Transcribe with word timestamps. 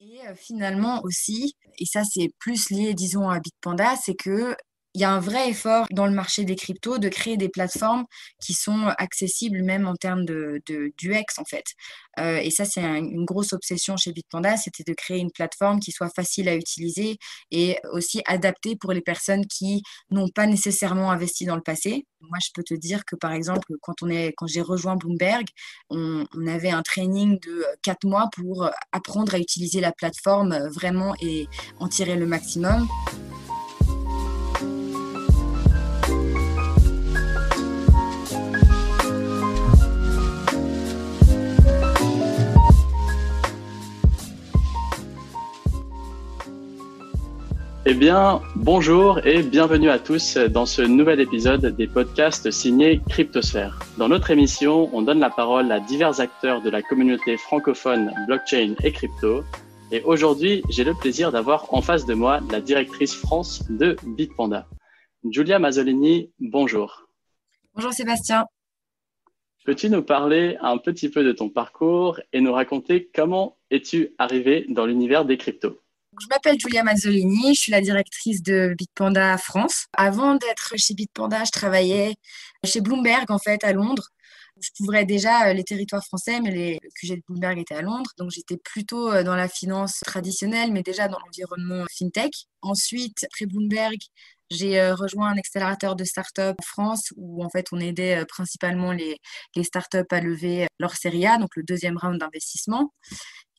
Et 0.00 0.20
finalement 0.36 1.00
aussi, 1.02 1.56
et 1.78 1.84
ça 1.84 2.04
c'est 2.04 2.28
plus 2.38 2.70
lié, 2.70 2.94
disons, 2.94 3.28
à 3.28 3.40
Bitpanda, 3.40 3.96
c'est 3.96 4.14
que 4.14 4.56
il 4.94 5.00
y 5.00 5.04
a 5.04 5.10
un 5.10 5.20
vrai 5.20 5.50
effort 5.50 5.86
dans 5.90 6.06
le 6.06 6.12
marché 6.12 6.44
des 6.44 6.56
cryptos 6.56 6.98
de 6.98 7.08
créer 7.08 7.36
des 7.36 7.48
plateformes 7.48 8.04
qui 8.40 8.52
sont 8.52 8.86
accessibles 8.98 9.62
même 9.62 9.86
en 9.86 9.94
termes 9.94 10.24
de, 10.24 10.62
d'UX 10.66 11.38
en 11.38 11.44
fait. 11.44 11.64
Euh, 12.18 12.38
et 12.38 12.50
ça, 12.50 12.64
c'est 12.64 12.82
une 12.82 13.24
grosse 13.24 13.52
obsession 13.52 13.96
chez 13.96 14.12
Bitpanda, 14.12 14.56
c'était 14.56 14.84
de 14.84 14.94
créer 14.94 15.18
une 15.18 15.30
plateforme 15.30 15.78
qui 15.78 15.92
soit 15.92 16.08
facile 16.08 16.48
à 16.48 16.56
utiliser 16.56 17.18
et 17.50 17.78
aussi 17.92 18.22
adaptée 18.26 18.76
pour 18.76 18.92
les 18.92 19.00
personnes 19.00 19.46
qui 19.46 19.82
n'ont 20.10 20.28
pas 20.28 20.46
nécessairement 20.46 21.10
investi 21.10 21.44
dans 21.44 21.56
le 21.56 21.62
passé. 21.62 22.06
Moi, 22.20 22.38
je 22.44 22.50
peux 22.52 22.64
te 22.64 22.74
dire 22.74 23.04
que 23.04 23.14
par 23.14 23.32
exemple, 23.32 23.74
quand, 23.80 24.02
on 24.02 24.08
est, 24.08 24.32
quand 24.36 24.46
j'ai 24.46 24.62
rejoint 24.62 24.96
Bloomberg, 24.96 25.46
on, 25.90 26.24
on 26.34 26.46
avait 26.46 26.70
un 26.70 26.82
training 26.82 27.38
de 27.40 27.64
quatre 27.82 28.04
mois 28.04 28.28
pour 28.32 28.68
apprendre 28.90 29.34
à 29.34 29.38
utiliser 29.38 29.80
la 29.80 29.92
plateforme 29.92 30.58
vraiment 30.70 31.14
et 31.20 31.46
en 31.78 31.88
tirer 31.88 32.16
le 32.16 32.26
maximum. 32.26 32.88
Eh 47.90 47.94
bien, 47.94 48.42
bonjour 48.54 49.26
et 49.26 49.42
bienvenue 49.42 49.88
à 49.88 49.98
tous 49.98 50.36
dans 50.36 50.66
ce 50.66 50.82
nouvel 50.82 51.20
épisode 51.20 51.74
des 51.74 51.86
podcasts 51.86 52.50
signés 52.50 53.00
Cryptosphère. 53.08 53.78
Dans 53.96 54.10
notre 54.10 54.30
émission, 54.30 54.90
on 54.92 55.00
donne 55.00 55.20
la 55.20 55.30
parole 55.30 55.72
à 55.72 55.80
divers 55.80 56.20
acteurs 56.20 56.60
de 56.60 56.68
la 56.68 56.82
communauté 56.82 57.38
francophone 57.38 58.12
blockchain 58.26 58.74
et 58.84 58.92
crypto. 58.92 59.42
Et 59.90 60.02
aujourd'hui, 60.02 60.62
j'ai 60.68 60.84
le 60.84 60.92
plaisir 60.92 61.32
d'avoir 61.32 61.72
en 61.72 61.80
face 61.80 62.04
de 62.04 62.12
moi 62.12 62.40
la 62.50 62.60
directrice 62.60 63.14
France 63.14 63.64
de 63.70 63.96
Bitpanda. 64.04 64.66
Giulia 65.24 65.58
Mazzolini, 65.58 66.30
bonjour. 66.40 67.08
Bonjour 67.74 67.94
Sébastien. 67.94 68.44
Peux-tu 69.64 69.88
nous 69.88 70.02
parler 70.02 70.58
un 70.60 70.76
petit 70.76 71.08
peu 71.08 71.24
de 71.24 71.32
ton 71.32 71.48
parcours 71.48 72.20
et 72.34 72.42
nous 72.42 72.52
raconter 72.52 73.08
comment 73.14 73.56
es-tu 73.70 74.14
arrivé 74.18 74.66
dans 74.68 74.84
l'univers 74.84 75.24
des 75.24 75.38
cryptos? 75.38 75.78
Je 76.20 76.26
m'appelle 76.28 76.58
Julia 76.58 76.82
Mazzolini, 76.82 77.54
je 77.54 77.60
suis 77.60 77.72
la 77.72 77.80
directrice 77.80 78.42
de 78.42 78.74
Bitpanda 78.76 79.36
France. 79.38 79.86
Avant 79.92 80.34
d'être 80.34 80.74
chez 80.76 80.94
Bitpanda, 80.94 81.44
je 81.44 81.50
travaillais 81.50 82.14
chez 82.64 82.80
Bloomberg 82.80 83.30
en 83.30 83.38
fait 83.38 83.64
à 83.64 83.72
Londres. 83.72 84.08
Je 84.60 84.70
couvrais 84.76 85.04
déjà 85.04 85.48
euh, 85.48 85.52
les 85.52 85.62
territoires 85.62 86.04
français, 86.04 86.40
mais 86.40 86.50
les, 86.50 86.80
le 86.82 86.88
QG 86.98 87.16
de 87.16 87.22
Bloomberg 87.28 87.58
était 87.58 87.74
à 87.76 87.82
Londres. 87.82 88.10
Donc 88.18 88.30
j'étais 88.30 88.56
plutôt 88.56 89.12
euh, 89.12 89.22
dans 89.22 89.36
la 89.36 89.48
finance 89.48 90.00
traditionnelle, 90.04 90.72
mais 90.72 90.82
déjà 90.82 91.06
dans 91.08 91.18
l'environnement 91.18 91.84
fintech. 91.96 92.46
Ensuite, 92.62 93.24
après 93.24 93.46
Bloomberg, 93.46 93.98
j'ai 94.50 94.80
euh, 94.80 94.94
rejoint 94.94 95.30
un 95.30 95.38
accélérateur 95.38 95.96
de 95.96 96.04
start-up 96.04 96.56
en 96.58 96.64
France 96.64 97.12
où 97.16 97.44
en 97.44 97.50
fait 97.50 97.66
on 97.72 97.80
aidait 97.80 98.24
principalement 98.26 98.92
les, 98.92 99.18
les 99.56 99.64
start-up 99.64 100.06
à 100.12 100.20
lever 100.20 100.66
leur 100.78 100.94
série 100.94 101.26
A, 101.26 101.38
donc 101.38 101.50
le 101.56 101.62
deuxième 101.62 101.98
round 101.98 102.18
d'investissement. 102.18 102.92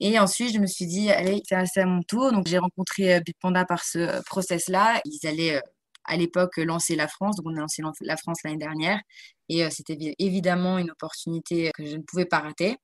Et 0.02 0.18
ensuite, 0.18 0.54
je 0.54 0.60
me 0.60 0.68
suis 0.68 0.86
dit, 0.86 1.12
allez, 1.12 1.42
c'est 1.46 1.82
à 1.82 1.86
mon 1.86 2.02
tour. 2.04 2.32
Donc, 2.32 2.48
j'ai 2.48 2.58
rencontré 2.58 3.16
euh, 3.16 3.20
Bitpanda 3.20 3.66
par 3.66 3.84
ce 3.84 4.00
euh, 4.00 4.22
process-là. 4.26 5.02
Ils 5.06 5.28
allaient 5.28 5.58
euh, 5.58 5.62
à 6.06 6.16
l'époque 6.16 6.58
lancer 6.58 6.96
la 6.96 7.08
France. 7.08 7.36
Donc, 7.36 7.48
on 7.50 7.58
a 7.58 7.60
lancé 7.60 7.82
la 8.02 8.18
France 8.18 8.40
l'année 8.44 8.58
dernière. 8.58 9.00
Et 9.50 9.68
c'était 9.72 9.98
évidemment 10.20 10.78
une 10.78 10.92
opportunité 10.92 11.72
que 11.76 11.86
je 11.86 11.96
ne 11.96 12.04
pouvais 12.04 12.26
pas 12.26 12.40
rater. 12.40 12.78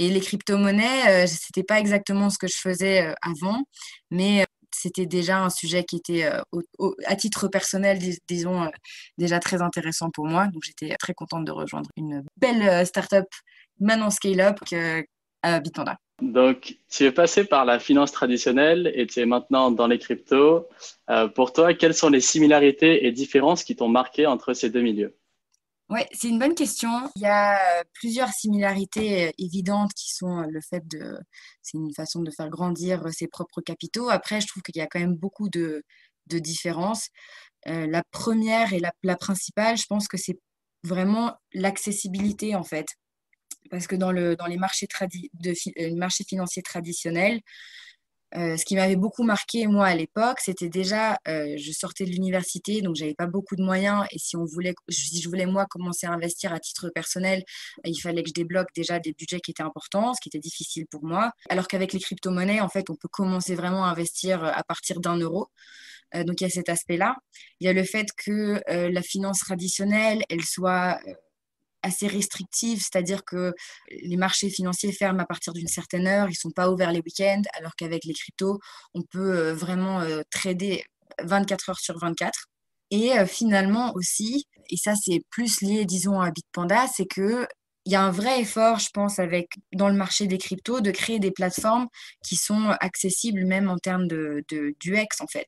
Et 0.00 0.10
les 0.10 0.20
crypto-monnaies, 0.20 1.26
ce 1.28 1.34
n'était 1.34 1.62
pas 1.62 1.78
exactement 1.78 2.30
ce 2.30 2.38
que 2.38 2.48
je 2.48 2.58
faisais 2.58 3.14
avant, 3.22 3.62
mais 4.10 4.44
c'était 4.74 5.06
déjà 5.06 5.38
un 5.38 5.50
sujet 5.50 5.84
qui 5.84 5.96
était, 5.96 6.24
à 7.06 7.16
titre 7.16 7.48
personnel, 7.48 7.98
disons, 8.28 8.70
déjà 9.18 9.38
très 9.38 9.62
intéressant 9.62 10.10
pour 10.10 10.26
moi. 10.26 10.48
Donc, 10.48 10.62
j'étais 10.64 10.94
très 10.96 11.14
contente 11.14 11.44
de 11.44 11.52
rejoindre 11.52 11.90
une 11.96 12.24
belle 12.36 12.86
start-up 12.86 13.26
maintenant 13.80 14.10
scale-up 14.10 14.58
à 15.42 15.60
Bitpanda. 15.60 15.98
Donc, 16.22 16.76
tu 16.88 17.04
es 17.04 17.12
passé 17.12 17.44
par 17.44 17.64
la 17.64 17.78
finance 17.78 18.12
traditionnelle 18.12 18.92
et 18.94 19.06
tu 19.06 19.20
es 19.20 19.26
maintenant 19.26 19.70
dans 19.70 19.88
les 19.88 19.98
cryptos. 19.98 20.68
Euh, 21.10 21.26
pour 21.28 21.52
toi, 21.52 21.74
quelles 21.74 21.94
sont 21.94 22.08
les 22.08 22.20
similarités 22.20 23.06
et 23.06 23.12
différences 23.12 23.64
qui 23.64 23.74
t'ont 23.74 23.88
marqué 23.88 24.26
entre 24.26 24.54
ces 24.54 24.70
deux 24.70 24.80
milieux? 24.80 25.16
Oui, 25.94 26.00
c'est 26.12 26.28
une 26.28 26.40
bonne 26.40 26.56
question. 26.56 27.08
Il 27.14 27.22
y 27.22 27.26
a 27.26 27.84
plusieurs 27.92 28.30
similarités 28.30 29.32
évidentes 29.38 29.94
qui 29.94 30.12
sont 30.12 30.40
le 30.40 30.60
fait 30.60 30.84
de... 30.88 31.16
C'est 31.62 31.78
une 31.78 31.94
façon 31.94 32.22
de 32.22 32.32
faire 32.32 32.48
grandir 32.48 33.08
ses 33.12 33.28
propres 33.28 33.60
capitaux. 33.60 34.10
Après, 34.10 34.40
je 34.40 34.48
trouve 34.48 34.64
qu'il 34.64 34.76
y 34.76 34.80
a 34.80 34.88
quand 34.88 34.98
même 34.98 35.14
beaucoup 35.14 35.48
de, 35.48 35.84
de 36.26 36.38
différences. 36.40 37.10
Euh, 37.68 37.86
la 37.86 38.02
première 38.10 38.72
et 38.72 38.80
la, 38.80 38.92
la 39.04 39.14
principale, 39.14 39.76
je 39.78 39.86
pense 39.86 40.08
que 40.08 40.16
c'est 40.16 40.40
vraiment 40.82 41.36
l'accessibilité 41.52 42.56
en 42.56 42.64
fait 42.64 42.88
parce 43.70 43.86
que 43.86 43.94
dans, 43.96 44.10
le, 44.10 44.34
dans 44.34 44.46
les 44.46 44.58
marchés, 44.58 44.88
de, 45.34 45.54
euh, 45.80 45.94
marchés 45.94 46.24
financiers 46.24 46.62
traditionnels, 46.62 47.40
euh, 48.36 48.56
ce 48.56 48.64
qui 48.64 48.74
m'avait 48.74 48.96
beaucoup 48.96 49.22
marqué, 49.22 49.66
moi, 49.66 49.86
à 49.86 49.94
l'époque, 49.94 50.40
c'était 50.40 50.68
déjà, 50.68 51.18
euh, 51.28 51.54
je 51.56 51.72
sortais 51.72 52.04
de 52.04 52.10
l'université, 52.10 52.82
donc 52.82 52.96
j'avais 52.96 53.14
pas 53.14 53.26
beaucoup 53.26 53.54
de 53.54 53.62
moyens. 53.62 54.04
Et 54.10 54.18
si 54.18 54.36
on 54.36 54.44
voulait, 54.44 54.74
si 54.88 55.20
je 55.20 55.28
voulais, 55.28 55.46
moi, 55.46 55.66
commencer 55.66 56.06
à 56.06 56.12
investir 56.12 56.52
à 56.52 56.58
titre 56.58 56.90
personnel, 56.94 57.44
il 57.84 57.96
fallait 58.00 58.22
que 58.22 58.28
je 58.28 58.34
débloque 58.34 58.68
déjà 58.74 58.98
des 58.98 59.12
budgets 59.12 59.40
qui 59.40 59.52
étaient 59.52 59.62
importants, 59.62 60.14
ce 60.14 60.20
qui 60.20 60.28
était 60.28 60.40
difficile 60.40 60.86
pour 60.90 61.04
moi. 61.04 61.32
Alors 61.48 61.68
qu'avec 61.68 61.92
les 61.92 62.00
crypto-monnaies, 62.00 62.60
en 62.60 62.68
fait, 62.68 62.90
on 62.90 62.96
peut 62.96 63.08
commencer 63.08 63.54
vraiment 63.54 63.84
à 63.84 63.88
investir 63.90 64.44
à 64.44 64.64
partir 64.64 65.00
d'un 65.00 65.16
euro. 65.16 65.48
donc, 66.14 66.40
il 66.40 66.44
y 66.44 66.46
a 66.46 66.50
cet 66.50 66.68
aspect-là. 66.68 67.16
Il 67.60 67.66
y 67.66 67.68
a 67.68 67.72
le 67.72 67.84
fait 67.84 68.06
que 68.16 68.60
la 68.68 69.02
finance 69.02 69.40
traditionnelle, 69.40 70.22
elle 70.28 70.44
soit 70.44 70.98
assez 71.84 72.06
restrictive, 72.06 72.80
c'est-à-dire 72.80 73.24
que 73.24 73.52
les 73.90 74.16
marchés 74.16 74.50
financiers 74.50 74.92
ferment 74.92 75.20
à 75.20 75.26
partir 75.26 75.52
d'une 75.52 75.68
certaine 75.68 76.06
heure, 76.06 76.26
ils 76.26 76.30
ne 76.32 76.34
sont 76.34 76.50
pas 76.50 76.70
ouverts 76.70 76.92
les 76.92 77.00
week-ends, 77.00 77.42
alors 77.58 77.76
qu'avec 77.76 78.04
les 78.04 78.14
cryptos, 78.14 78.58
on 78.94 79.02
peut 79.02 79.36
euh, 79.36 79.54
vraiment 79.54 80.00
euh, 80.00 80.22
trader 80.30 80.82
24 81.22 81.70
heures 81.70 81.78
sur 81.78 81.98
24. 81.98 82.46
Et 82.90 83.18
euh, 83.18 83.26
finalement 83.26 83.92
aussi, 83.94 84.46
et 84.70 84.76
ça 84.76 84.94
c'est 84.96 85.20
plus 85.30 85.60
lié, 85.60 85.84
disons, 85.84 86.20
à 86.20 86.30
Bitpanda, 86.30 86.86
c'est 86.88 87.06
que 87.06 87.46
il 87.86 87.92
y 87.92 87.96
a 87.96 88.02
un 88.02 88.10
vrai 88.10 88.40
effort, 88.40 88.78
je 88.78 88.88
pense, 88.92 89.18
avec, 89.18 89.48
dans 89.74 89.88
le 89.88 89.94
marché 89.94 90.26
des 90.26 90.38
cryptos, 90.38 90.80
de 90.80 90.90
créer 90.90 91.18
des 91.18 91.30
plateformes 91.30 91.88
qui 92.26 92.36
sont 92.36 92.70
accessibles 92.80 93.44
même 93.44 93.68
en 93.68 93.78
termes 93.78 94.08
de, 94.08 94.42
de 94.48 94.74
d'UX, 94.80 95.20
en 95.20 95.26
fait. 95.26 95.46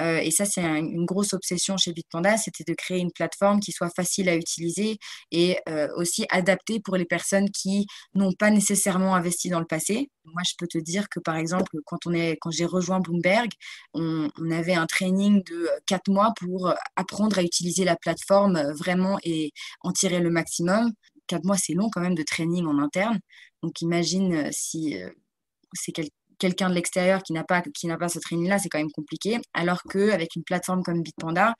Euh, 0.00 0.18
et 0.18 0.30
ça, 0.30 0.44
c'est 0.44 0.62
une 0.62 1.04
grosse 1.04 1.32
obsession 1.32 1.76
chez 1.76 1.92
Bitpanda, 1.92 2.36
c'était 2.36 2.64
de 2.64 2.74
créer 2.74 2.98
une 2.98 3.12
plateforme 3.12 3.60
qui 3.60 3.72
soit 3.72 3.90
facile 3.94 4.28
à 4.28 4.36
utiliser 4.36 4.98
et 5.32 5.58
euh, 5.68 5.88
aussi 5.96 6.24
adaptée 6.30 6.80
pour 6.80 6.96
les 6.96 7.04
personnes 7.04 7.50
qui 7.50 7.86
n'ont 8.14 8.32
pas 8.32 8.50
nécessairement 8.50 9.14
investi 9.14 9.48
dans 9.50 9.60
le 9.60 9.66
passé. 9.66 10.10
Moi, 10.24 10.42
je 10.48 10.54
peux 10.56 10.68
te 10.68 10.78
dire 10.78 11.08
que, 11.08 11.18
par 11.20 11.36
exemple, 11.36 11.76
quand, 11.84 12.06
on 12.06 12.14
est, 12.14 12.36
quand 12.40 12.50
j'ai 12.52 12.64
rejoint 12.64 13.00
Bloomberg, 13.00 13.50
on, 13.92 14.30
on 14.38 14.50
avait 14.50 14.74
un 14.74 14.86
training 14.86 15.42
de 15.44 15.68
quatre 15.86 16.08
mois 16.08 16.32
pour 16.36 16.72
apprendre 16.96 17.38
à 17.38 17.42
utiliser 17.42 17.84
la 17.84 17.96
plateforme 17.96 18.72
vraiment 18.72 19.18
et 19.24 19.52
en 19.80 19.92
tirer 19.92 20.20
le 20.20 20.30
maximum 20.30 20.92
quatre 21.26 21.44
mois, 21.44 21.56
c'est 21.56 21.74
long 21.74 21.88
quand 21.90 22.00
même 22.00 22.14
de 22.14 22.22
training 22.22 22.66
en 22.66 22.78
interne. 22.78 23.18
Donc 23.62 23.80
imagine 23.80 24.34
euh, 24.34 24.48
si 24.52 25.00
euh, 25.00 25.10
c'est 25.74 25.92
quelqu'un 26.38 26.68
de 26.68 26.74
l'extérieur 26.74 27.22
qui 27.22 27.32
n'a 27.32 27.44
pas, 27.44 27.62
qui 27.62 27.86
n'a 27.86 27.96
pas 27.96 28.08
ce 28.08 28.18
training-là, 28.18 28.58
c'est 28.58 28.68
quand 28.68 28.78
même 28.78 28.90
compliqué. 28.90 29.38
Alors 29.54 29.82
qu'avec 29.84 30.34
une 30.34 30.42
plateforme 30.42 30.82
comme 30.82 31.02
Bitpanda, 31.02 31.54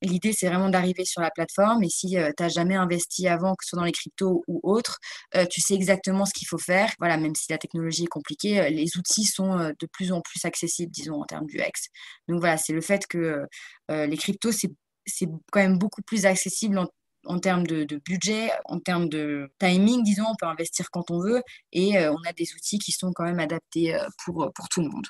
l'idée, 0.00 0.32
c'est 0.32 0.46
vraiment 0.46 0.68
d'arriver 0.70 1.04
sur 1.04 1.20
la 1.20 1.30
plateforme. 1.30 1.82
Et 1.82 1.88
si 1.88 2.16
euh, 2.16 2.30
tu 2.36 2.42
n'as 2.42 2.48
jamais 2.48 2.76
investi 2.76 3.26
avant, 3.26 3.54
que 3.54 3.64
ce 3.64 3.70
soit 3.70 3.78
dans 3.78 3.84
les 3.84 3.92
cryptos 3.92 4.44
ou 4.46 4.60
autres, 4.62 4.98
tu 5.50 5.60
sais 5.60 5.74
exactement 5.74 6.24
ce 6.24 6.32
qu'il 6.32 6.46
faut 6.46 6.58
faire. 6.58 6.92
Voilà, 6.98 7.16
même 7.16 7.34
si 7.34 7.50
la 7.50 7.58
technologie 7.58 8.04
est 8.04 8.06
compliquée, 8.06 8.70
les 8.70 8.96
outils 8.96 9.24
sont 9.24 9.56
de 9.56 9.86
plus 9.92 10.12
en 10.12 10.20
plus 10.20 10.44
accessibles, 10.44 10.92
disons, 10.92 11.20
en 11.20 11.24
termes 11.24 11.46
du 11.46 11.58
X. 11.58 11.88
Donc 12.28 12.40
voilà, 12.40 12.56
c'est 12.56 12.72
le 12.72 12.80
fait 12.80 13.06
que 13.08 13.44
les 13.88 14.16
cryptos, 14.16 14.52
c'est 14.52 14.70
c'est 15.08 15.26
quand 15.50 15.60
même 15.60 15.78
beaucoup 15.78 16.02
plus 16.02 16.26
accessible 16.26 16.78
en, 16.78 16.86
en 17.24 17.38
termes 17.38 17.66
de, 17.66 17.84
budget, 18.04 18.50
en 18.64 18.78
termes 18.78 19.08
de 19.08 19.50
timing, 19.58 20.02
disons, 20.02 20.24
on 20.30 20.36
peut 20.36 20.46
investir 20.46 20.90
quand 20.90 21.10
on 21.10 21.20
veut 21.20 21.42
et 21.72 21.98
euh, 21.98 22.12
on 22.12 22.28
a 22.28 22.32
des 22.32 22.52
outils 22.54 22.78
qui 22.78 22.92
sont 22.92 23.12
quand 23.12 23.24
même 23.24 23.40
adaptés 23.40 23.94
euh, 23.94 24.06
pour, 24.24 24.50
pour 24.54 24.68
tout 24.68 24.80
le 24.80 24.88
monde. 24.88 25.06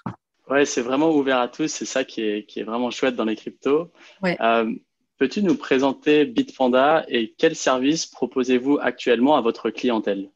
Ouais, 0.48 0.64
c'est 0.64 0.80
vraiment 0.80 1.10
ouvert 1.10 1.38
à 1.38 1.48
tous, 1.48 1.68
c'est 1.68 1.84
ça 1.84 2.04
qui 2.04 2.22
est, 2.22 2.46
qui 2.46 2.60
est 2.60 2.64
vraiment 2.64 2.90
chouette 2.90 3.16
dans 3.16 3.24
les 3.24 3.36
cryptos. 3.36 3.92
Euh, 4.24 4.74
peux-tu 5.18 5.42
nous 5.42 5.56
présenter 5.56 6.24
Bitpanda 6.24 7.04
et 7.08 7.34
quels 7.36 7.56
services 7.56 8.06
proposez-vous 8.06 8.78
actuellement 8.80 9.36
à 9.36 9.42
votre 9.42 9.70
clientèle? 9.70 10.30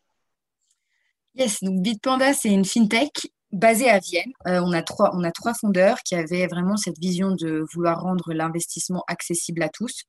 Yes, 1.35 1.63
donc 1.63 1.81
Bitpanda, 1.81 2.35
c'est 2.35 2.51
une 2.51 2.67
fintech 2.67 3.31
basé 3.53 3.91
à 3.91 3.99
Vienne. 3.99 4.33
Euh, 4.47 4.61
on, 4.65 4.73
a 4.73 4.83
trois, 4.83 5.11
on 5.15 5.23
a 5.25 5.31
trois 5.31 5.55
fondeurs 5.55 5.99
qui 6.05 6.15
avaient 6.15 6.47
vraiment 6.47 6.77
cette 6.77 6.99
vision 6.99 7.33
de 7.33 7.65
vouloir 7.73 8.01
rendre 8.01 8.33
l'investissement 8.33 9.05
accessible 9.07 9.63
à 9.63 9.69
tous. 9.69 10.05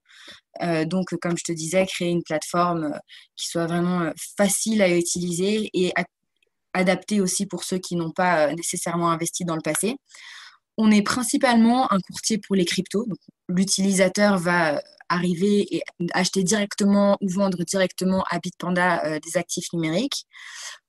Euh, 0.61 0.85
donc, 0.85 1.15
comme 1.21 1.37
je 1.37 1.43
te 1.43 1.51
disais, 1.51 1.85
créer 1.85 2.09
une 2.09 2.23
plateforme 2.23 2.85
euh, 2.85 2.97
qui 3.35 3.47
soit 3.47 3.67
vraiment 3.67 4.11
facile 4.37 4.81
à 4.81 4.95
utiliser 4.95 5.69
et 5.73 5.93
adapté 6.73 7.21
aussi 7.21 7.45
pour 7.45 7.63
ceux 7.63 7.77
qui 7.77 7.95
n'ont 7.95 8.11
pas 8.11 8.53
nécessairement 8.53 9.11
investi 9.11 9.45
dans 9.45 9.55
le 9.55 9.61
passé. 9.61 9.97
On 10.77 10.89
est 10.89 11.03
principalement 11.03 11.91
un 11.91 11.99
courtier 11.99 12.39
pour 12.39 12.55
les 12.55 12.65
cryptos. 12.65 13.07
L'utilisateur 13.47 14.39
va 14.39 14.81
arriver 15.09 15.67
et 15.75 15.83
acheter 16.13 16.43
directement 16.43 17.17
ou 17.21 17.29
vendre 17.29 17.63
directement 17.63 18.23
à 18.31 18.39
Bitpanda 18.39 19.19
des 19.19 19.37
actifs 19.37 19.71
numériques. 19.73 20.25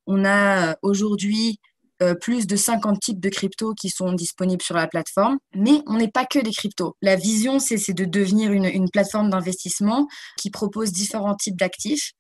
On 0.07 0.25
a 0.25 0.77
aujourd'hui 0.81 1.59
euh, 2.03 2.15
plus 2.15 2.47
de 2.47 2.57
50 2.57 2.99
types 3.01 3.21
de 3.21 3.29
cryptos 3.29 3.75
qui 3.75 3.89
sont 3.89 4.13
disponibles 4.13 4.63
sur 4.63 4.75
la 4.75 4.89
plateforme. 4.89 5.39
Mais 5.55 5.81
on 5.87 5.97
n'est 5.97 6.11
pas 6.11 6.27
que 6.27 6.39
des 6.39 6.53
cryptos. 6.53 6.97
La 7.03 7.17
vision, 7.17 7.59
c'est 7.59 7.93
de 7.93 8.05
devenir 8.05 8.53
une, 8.53 8.91
plateforme 8.91 9.31
d'investissement 9.31 10.09
qui 10.37 10.51
propose 10.51 10.93
différents 10.93 11.37
types 11.37 11.57
d'actifs. 11.57 12.13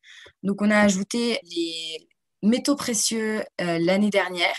Donc, 0.43 0.62
on 0.62 0.71
a 0.71 0.79
ajouté 0.79 1.38
les 1.43 2.06
métaux 2.43 2.76
précieux 2.76 3.43
euh, 3.61 3.79
l'année 3.81 4.11
dernière. 4.11 4.55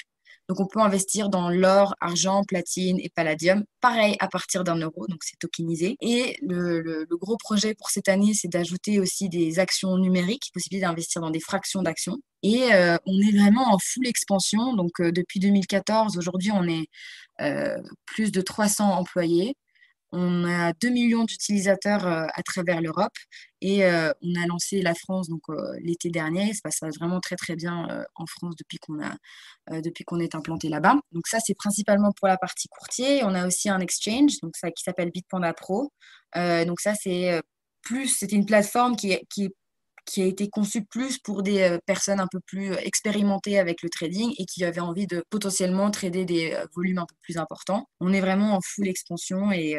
Donc, 0.48 0.60
on 0.60 0.68
peut 0.68 0.80
investir 0.80 1.30
dans 1.30 1.50
l'or, 1.50 1.96
argent, 2.00 2.44
platine 2.44 3.00
et 3.00 3.10
palladium, 3.10 3.64
pareil 3.82 4.16
à 4.20 4.28
partir 4.28 4.64
d'un 4.64 4.78
euro, 4.78 5.08
donc 5.08 5.24
c'est 5.24 5.38
tokenisé. 5.40 5.98
Et 6.02 6.38
le, 6.42 7.06
gros 7.12 7.38
projet 7.38 7.74
pour 7.74 7.90
cette 7.90 8.10
année, 8.10 8.34
c'est 8.34 8.48
d'ajouter 8.48 9.00
aussi 9.00 9.30
des 9.30 9.58
actions 9.60 9.98
numériques, 9.98 10.52
possibilité 10.54 10.86
d'investir 10.86 11.22
dans 11.22 11.32
des 11.32 11.40
fractions 11.40 11.82
d'actions. 11.82 12.18
Et 12.44 12.74
euh, 12.74 12.98
on 13.06 13.20
est 13.22 13.36
vraiment 13.36 13.74
en 13.74 13.80
full 13.80 14.08
expansion. 14.08 14.74
Donc, 14.76 15.00
euh, 15.00 15.12
depuis 15.12 15.40
2014, 15.40 16.18
aujourd'hui, 16.18 16.52
on 16.52 16.68
est 16.68 16.88
euh, 17.42 17.82
plus 18.06 18.32
de 18.32 18.42
300 18.42 18.94
employés. 18.94 19.56
On 20.18 20.46
a 20.46 20.72
2 20.72 20.90
millions 20.92 21.26
d'utilisateurs 21.26 22.08
euh, 22.08 22.26
à 22.34 22.42
travers 22.42 22.80
l'Europe 22.80 23.12
et 23.60 23.84
euh, 23.84 24.14
on 24.22 24.42
a 24.42 24.48
lancé 24.48 24.82
la 24.82 24.96
France 24.96 25.28
donc 25.28 25.42
euh, 25.50 25.78
l'été 25.82 26.10
dernier. 26.10 26.54
Ça 26.54 26.72
se 26.72 26.80
passe 26.80 26.98
vraiment 26.98 27.20
très 27.20 27.36
très 27.36 27.58
bien 27.58 28.06
en 28.16 28.26
France 28.26 28.56
depuis 28.56 28.78
qu'on 28.78 29.04
a 29.04 29.82
depuis 29.82 30.06
qu'on 30.06 30.20
est 30.20 30.34
implanté 30.34 30.70
là-bas. 30.70 30.96
Donc 31.12 31.28
ça 31.28 31.40
c'est 31.46 31.54
principalement 31.54 32.14
pour 32.14 32.30
la 32.30 32.38
partie 32.38 32.70
courtier. 32.70 33.26
On 33.26 33.36
a 33.36 33.46
aussi 33.46 33.70
un 33.70 33.80
exchange 33.82 34.40
donc 34.42 34.56
ça 34.56 34.72
qui 34.72 34.84
s'appelle 34.84 35.12
Bitpanda 35.12 35.54
Pro. 35.54 35.92
donc 36.34 36.80
ça 36.80 36.94
c'est 36.96 37.42
plus 37.82 38.08
c'était 38.08 38.38
une 38.38 38.46
plateforme 38.46 38.96
qui 38.96 39.18
qui 39.30 39.46
est 39.46 39.56
qui 40.06 40.22
a 40.22 40.26
été 40.26 40.50
conçu 40.50 40.86
plus 40.86 41.18
pour 41.18 41.44
des 41.44 41.62
euh, 41.62 41.78
personnes 41.86 42.20
un 42.20 42.28
peu 42.32 42.40
plus 42.40 42.72
euh, 42.72 42.78
expérimentées 42.84 43.60
avec 43.60 43.82
le 43.82 43.90
trading 43.90 44.34
et 44.38 44.46
qui 44.46 44.64
avaient 44.64 44.82
envie 44.82 45.08
de 45.08 45.24
potentiellement 45.30 45.90
trader 45.92 46.26
des 46.26 46.54
euh, 46.54 46.66
volumes 46.76 47.00
un 47.00 47.06
peu 47.06 47.16
plus 47.22 47.38
importants. 47.38 47.88
On 48.00 48.14
est 48.14 48.22
vraiment 48.22 48.56
en 48.56 48.62
full 48.62 48.88
expansion 48.88 49.52
et, 49.52 49.78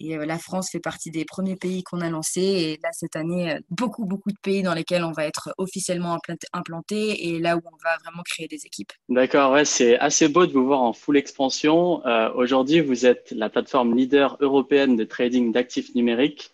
la 0.00 0.38
France 0.38 0.70
fait 0.70 0.80
partie 0.80 1.10
des 1.10 1.24
premiers 1.24 1.56
pays 1.56 1.82
qu'on 1.82 2.02
a 2.02 2.10
lancés. 2.10 2.42
Et 2.42 2.80
là, 2.82 2.90
cette 2.92 3.16
année, 3.16 3.56
beaucoup, 3.70 4.04
beaucoup 4.04 4.30
de 4.30 4.36
pays 4.42 4.62
dans 4.62 4.74
lesquels 4.74 5.02
on 5.02 5.12
va 5.12 5.24
être 5.24 5.54
officiellement 5.56 6.18
implanté 6.52 7.28
et 7.28 7.38
là 7.38 7.56
où 7.56 7.60
on 7.64 7.76
va 7.82 7.96
vraiment 8.04 8.22
créer 8.22 8.46
des 8.46 8.66
équipes. 8.66 8.92
D'accord, 9.08 9.52
ouais, 9.52 9.64
c'est 9.64 9.98
assez 9.98 10.28
beau 10.28 10.44
de 10.44 10.52
vous 10.52 10.66
voir 10.66 10.82
en 10.82 10.92
full 10.92 11.16
expansion. 11.16 12.02
Aujourd'hui, 12.34 12.80
vous 12.80 13.06
êtes 13.06 13.30
la 13.30 13.48
plateforme 13.48 13.96
leader 13.96 14.36
européenne 14.40 14.96
de 14.96 15.04
trading 15.04 15.52
d'actifs 15.52 15.94
numériques. 15.94 16.50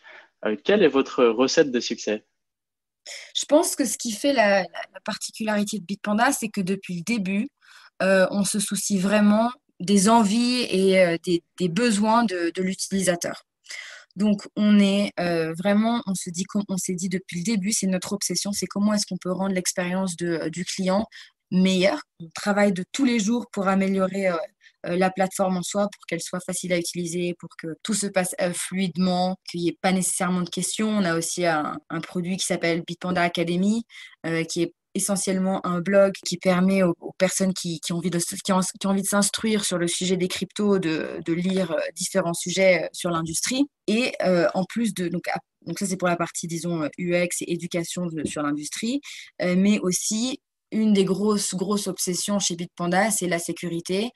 quelle 0.63 0.85
est 0.85 0.89
votre 0.89 1.25
recette 1.25 1.73
de 1.73 1.81
succès? 1.81 2.23
Je 3.35 3.45
pense 3.47 3.77
que 3.77 3.85
ce 3.85 3.99
qui 3.99 4.13
fait 4.13 4.33
la, 4.33 4.65
particularité 5.05 5.79
de 5.79 5.85
Bitpanda, 5.85 6.33
c'est 6.33 6.49
que 6.49 6.61
depuis 6.61 6.97
le 6.97 7.03
début, 7.03 7.49
euh, 8.03 8.27
on 8.31 8.45
se 8.45 8.59
soucie 8.59 8.99
vraiment 8.99 9.51
des 9.79 10.09
envies 10.09 10.63
et 10.71 11.01
euh, 11.01 11.17
des, 11.25 11.69
besoins 11.69 12.25
de, 12.25 12.53
l'utilisateur. 12.59 13.45
Donc, 14.17 14.47
on 14.57 14.79
est 14.79 15.13
euh, 15.21 15.55
vraiment, 15.55 16.03
on 16.07 16.15
se 16.15 16.31
dit, 16.31 16.45
on 16.69 16.77
s'est 16.77 16.95
dit 16.95 17.09
depuis 17.09 17.39
le 17.39 17.45
début, 17.45 17.73
c'est 17.73 17.87
notre 17.87 18.13
obsession, 18.13 18.53
c'est 18.53 18.67
comment 18.67 18.93
est-ce 18.93 19.07
qu'on 19.07 19.17
peut 19.17 19.33
rendre 19.33 19.55
l'expérience 19.55 20.17
du 20.17 20.65
client 20.65 21.07
meilleure. 21.51 22.01
On 22.21 22.29
travaille 22.35 22.73
de 22.73 22.85
tous 22.93 23.05
les 23.05 23.19
jours 23.19 23.47
pour 23.53 23.69
améliorer 23.69 24.29
la 24.85 25.11
plateforme 25.11 25.57
en 25.59 25.63
soi 25.63 25.83
pour 25.83 26.07
qu'elle 26.07 26.21
soit 26.21 26.41
facile 26.41 26.73
à 26.73 26.79
utiliser, 26.79 27.35
pour 27.39 27.51
que 27.59 27.69
tout 27.83 27.95
se 27.95 28.07
passe 28.07 28.35
euh, 28.41 28.53
fluidement, 28.53 29.37
qu'il 29.49 29.61
n'y 29.61 29.69
ait 29.69 29.79
pas 29.81 29.93
nécessairement 29.93 30.43
de 30.43 30.51
questions. 30.51 30.89
On 30.89 31.05
a 31.05 31.17
aussi 31.17 31.47
un, 31.47 31.79
produit 32.03 32.37
qui 32.37 32.47
s'appelle 32.47 32.83
Bitpanda 32.87 33.23
Academy, 33.23 33.85
euh, 34.27 34.45
qui 34.45 34.63
est 34.63 34.75
essentiellement 34.95 35.65
un 35.65 35.81
blog 35.81 36.13
qui 36.25 36.37
permet 36.37 36.83
aux, 36.83 36.95
personnes 37.17 37.55
qui, 37.55 37.81
ont 37.91 37.97
envie 37.97 38.11
de, 38.11 38.19
qui 38.19 38.53
ont, 38.53 38.61
envie 38.85 39.03
de 39.03 39.07
s'instruire 39.07 39.65
sur 39.65 39.79
le 39.79 39.87
sujet 39.87 40.17
des 40.17 40.27
cryptos 40.27 40.81
de, 40.81 41.23
lire 41.29 41.77
différents 41.95 42.35
sujets 42.35 42.89
sur 42.93 43.11
l'industrie. 43.11 43.67
Et 43.87 44.13
en 44.55 44.65
plus 44.65 44.93
de... 44.95 45.07
Donc, 45.07 45.23
donc 45.65 45.79
ça, 45.79 45.87
c'est 45.87 45.97
pour 45.97 46.09
la 46.09 46.17
partie, 46.17 46.49
disons, 46.49 46.89
UX 46.99 47.29
et 47.43 47.53
éducation 47.53 48.09
sur 48.25 48.43
l'industrie, 48.43 49.01
mais 49.41 49.79
aussi 49.79 50.41
une 50.73 50.93
des 50.93 51.05
grosses, 51.05 51.55
grosses 51.55 51.87
obsessions 51.87 52.39
chez 52.39 52.57
Bitpanda, 52.57 53.11
c'est 53.11 53.29
la 53.29 53.39
sécurité 53.39 54.11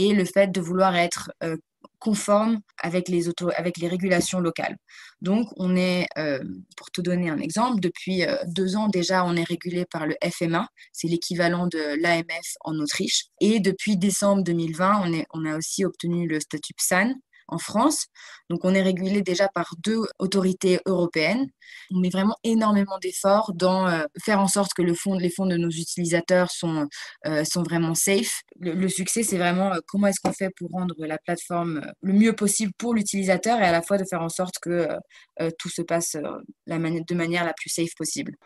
et 0.00 0.14
le 0.14 0.24
fait 0.24 0.50
de 0.50 0.60
vouloir 0.62 0.96
être 0.96 1.30
euh, 1.42 1.58
conforme 1.98 2.60
avec 2.82 3.08
les, 3.08 3.28
avec 3.56 3.76
les 3.76 3.86
régulations 3.86 4.40
locales. 4.40 4.76
Donc, 5.20 5.46
on 5.56 5.76
est, 5.76 6.06
euh, 6.16 6.42
pour 6.76 6.90
te 6.90 7.02
donner 7.02 7.28
un 7.28 7.38
exemple, 7.38 7.80
depuis 7.80 8.24
euh, 8.24 8.36
deux 8.46 8.76
ans 8.76 8.88
déjà, 8.88 9.26
on 9.26 9.36
est 9.36 9.44
régulé 9.44 9.84
par 9.84 10.06
le 10.06 10.16
FMA, 10.24 10.66
c'est 10.92 11.08
l'équivalent 11.08 11.66
de 11.66 12.00
l'AMF 12.00 12.56
en 12.62 12.78
Autriche. 12.78 13.26
Et 13.42 13.60
depuis 13.60 13.98
décembre 13.98 14.42
2020, 14.42 15.02
on, 15.04 15.12
est, 15.12 15.26
on 15.34 15.44
a 15.44 15.58
aussi 15.58 15.84
obtenu 15.84 16.26
le 16.26 16.40
statut 16.40 16.72
PSAN, 16.72 17.12
en 17.50 17.58
France. 17.58 18.06
Donc, 18.48 18.64
on 18.64 18.74
est 18.74 18.82
régulé 18.82 19.22
déjà 19.22 19.48
par 19.48 19.74
deux 19.78 20.02
autorités 20.18 20.80
européennes. 20.86 21.46
On 21.92 22.00
met 22.00 22.08
vraiment 22.08 22.36
énormément 22.44 22.98
d'efforts 22.98 23.52
dans 23.54 23.86
euh, 23.86 24.04
faire 24.24 24.40
en 24.40 24.48
sorte 24.48 24.72
que 24.74 24.82
les 24.82 24.94
fonds 24.94 25.46
de 25.46 25.56
nos 25.56 25.70
utilisateurs 25.70 26.50
sont, 26.50 26.88
euh, 27.26 27.44
sont 27.44 27.62
vraiment 27.62 27.94
safe. 27.94 28.42
Le, 28.58 28.88
succès, 28.88 29.22
c'est 29.22 29.38
vraiment 29.38 29.72
euh, 29.72 29.78
comment 29.86 30.08
est-ce 30.08 30.20
qu'on 30.20 30.32
fait 30.32 30.50
pour 30.56 30.70
rendre 30.70 30.94
la 30.98 31.18
plateforme 31.18 31.82
le 32.02 32.12
mieux 32.12 32.34
possible 32.34 32.72
pour 32.78 32.94
l'utilisateur 32.94 33.60
et 33.60 33.64
à 33.64 33.72
la 33.72 33.82
fois 33.82 33.98
de 33.98 34.04
faire 34.04 34.22
en 34.22 34.28
sorte 34.28 34.56
que 34.60 34.88
tout 35.58 35.68
se 35.68 35.82
passe 35.82 36.16
de 36.66 37.14
manière 37.14 37.44
la 37.44 37.52
plus 37.52 37.70
safe 37.70 37.94
possible. 37.96 38.36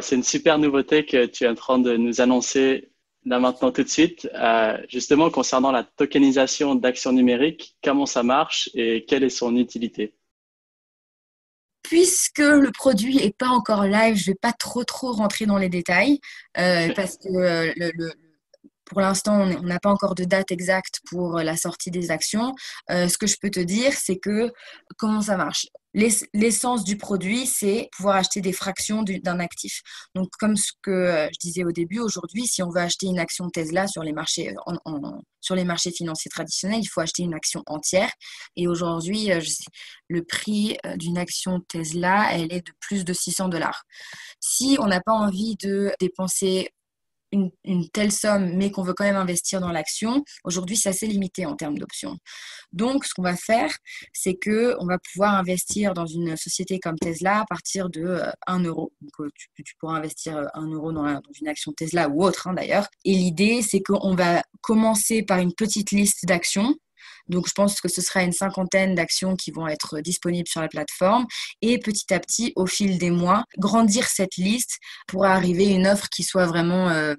c'est 0.00 0.16
une 0.16 0.22
super 0.22 0.58
nouveauté 0.58 1.04
que 1.04 1.26
tu 1.26 1.44
es 1.44 1.48
en 1.48 1.54
train 1.54 1.78
de 1.78 1.96
nous 1.96 2.20
annoncer 2.20 2.90
là 3.24 3.38
maintenant 3.38 3.70
tout 3.70 3.82
de 3.82 3.88
suite, 3.88 4.28
euh, 4.34 4.78
justement 4.88 5.30
concernant 5.30 5.72
la 5.72 5.84
tokenisation 5.84 6.74
d'actions 6.74 7.12
numériques, 7.12 7.76
comment 7.82 8.06
ça 8.06 8.22
marche 8.22 8.70
et 8.74 9.04
quelle 9.06 9.24
est 9.24 9.30
son 9.30 9.56
utilité? 9.56 10.14
Puisque 11.82 12.38
le 12.38 12.70
produit 12.72 13.16
n'est 13.16 13.34
pas 13.36 13.48
encore 13.48 13.84
live, 13.84 14.16
je 14.16 14.30
ne 14.30 14.34
vais 14.34 14.38
pas 14.40 14.52
trop 14.52 14.84
trop 14.84 15.12
rentrer 15.12 15.46
dans 15.46 15.58
les 15.58 15.68
détails 15.68 16.20
euh, 16.58 16.92
parce 16.94 17.16
que 17.16 17.28
euh, 17.28 17.72
le, 17.76 18.12
pour 18.84 19.00
l'instant, 19.00 19.42
on 19.42 19.62
n'a 19.62 19.78
pas 19.78 19.90
encore 19.90 20.14
de 20.14 20.24
date 20.24 20.50
exacte 20.50 21.00
pour 21.08 21.38
la 21.38 21.56
sortie 21.56 21.92
des 21.92 22.10
actions. 22.10 22.54
ce 22.88 23.16
que 23.16 23.28
je 23.28 23.36
peux 23.40 23.50
te 23.50 23.60
dire, 23.60 23.92
c'est 23.92 24.16
que 24.16 24.52
comment 24.96 25.22
ça 25.22 25.36
marche? 25.36 25.68
L'essence 25.92 26.84
du 26.84 26.96
produit, 26.96 27.46
c'est 27.46 27.88
pouvoir 27.96 28.16
acheter 28.16 28.40
des 28.40 28.52
fractions 28.52 29.02
d'un 29.02 29.40
actif. 29.40 29.82
Donc, 30.14 30.28
comme 30.38 30.56
ce 30.56 30.72
que 30.82 30.90
euh, 30.90 31.28
je 31.32 31.38
disais 31.40 31.64
au 31.64 31.72
début, 31.72 31.98
aujourd'hui, 31.98 32.46
si 32.46 32.62
on 32.62 32.70
veut 32.70 32.80
acheter 32.80 33.06
une 33.06 33.18
action 33.18 33.50
Tesla 33.50 33.88
sur 33.88 34.04
les 34.04 34.12
marchés, 34.12 34.54
sur 35.40 35.56
les 35.56 35.64
marchés 35.64 35.90
financiers 35.90 36.30
traditionnels, 36.30 36.80
il 36.80 36.86
faut 36.86 37.00
acheter 37.00 37.24
une 37.24 37.34
action 37.34 37.64
entière. 37.66 38.10
Et 38.54 38.68
aujourd'hui, 38.68 39.32
euh, 39.32 39.40
le 40.08 40.22
prix 40.24 40.78
euh, 40.86 40.96
d'une 40.96 41.18
action 41.18 41.60
Tesla, 41.68 42.34
elle 42.34 42.52
est 42.52 42.64
de 42.64 42.72
plus 42.80 43.04
de 43.04 43.12
600 43.12 43.48
dollars. 43.48 43.82
Si 44.38 44.76
on 44.80 44.86
n'a 44.86 45.00
pas 45.00 45.12
envie 45.12 45.56
de 45.56 45.92
dépenser 45.98 46.70
une, 47.32 47.50
telle 47.92 48.12
somme, 48.12 48.56
mais 48.56 48.70
qu'on 48.70 48.82
veut 48.82 48.94
quand 48.94 49.04
même 49.04 49.16
investir 49.16 49.60
dans 49.60 49.70
l'action, 49.70 50.24
aujourd'hui, 50.44 50.76
c'est 50.76 50.88
assez 50.88 51.06
limité 51.06 51.46
en 51.46 51.56
termes 51.56 51.78
d'options. 51.78 52.18
Donc, 52.72 53.04
ce 53.04 53.14
qu'on 53.14 53.22
va 53.22 53.36
faire, 53.36 53.76
c'est 54.12 54.34
que 54.34 54.76
on 54.80 54.86
va 54.86 54.98
pouvoir 54.98 55.34
investir 55.34 55.94
dans 55.94 56.06
une 56.06 56.36
société 56.36 56.78
comme 56.78 56.98
Tesla 56.98 57.40
à 57.40 57.44
partir 57.44 57.90
de 57.90 58.22
1 58.46 58.64
euh, 58.64 58.68
euro. 58.68 58.92
Donc, 59.00 59.12
euh, 59.20 59.28
tu, 59.64 59.74
pourras 59.78 59.96
investir 59.96 60.36
1 60.54 60.62
euh, 60.62 60.74
euro 60.74 60.92
dans, 60.92 61.20
une 61.40 61.48
action 61.48 61.72
Tesla 61.72 62.08
ou 62.08 62.22
autre, 62.22 62.48
hein, 62.48 62.54
d'ailleurs. 62.54 62.88
Et 63.04 63.14
l'idée, 63.14 63.62
c'est 63.62 63.80
qu'on 63.80 64.14
va 64.14 64.42
commencer 64.60 65.22
par 65.22 65.38
une 65.38 65.54
petite 65.54 65.90
liste 65.90 66.26
d'actions 66.26 66.74
donc, 67.28 67.46
je 67.48 67.52
pense 67.52 67.80
que 67.80 67.88
ce 67.88 68.00
sera 68.00 68.22
une 68.22 68.32
cinquantaine 68.32 68.94
d'actions 68.94 69.36
qui 69.36 69.50
vont 69.50 69.68
être 69.68 70.00
disponibles 70.00 70.48
sur 70.48 70.60
la 70.60 70.68
plateforme 70.68 71.26
et 71.62 71.78
petit 71.78 72.12
à 72.12 72.20
petit, 72.20 72.52
au 72.56 72.66
fil 72.66 72.98
des 72.98 73.10
mois, 73.10 73.44
grandir 73.58 74.06
cette 74.06 74.36
liste 74.36 74.78
pour 75.06 75.24
arriver 75.24 75.68
à 75.68 75.76
une 75.76 75.86
offre 75.86 76.08
qui 76.08 76.22
soit 76.22 76.46
vraiment 76.46 76.88
euh, 76.90 77.14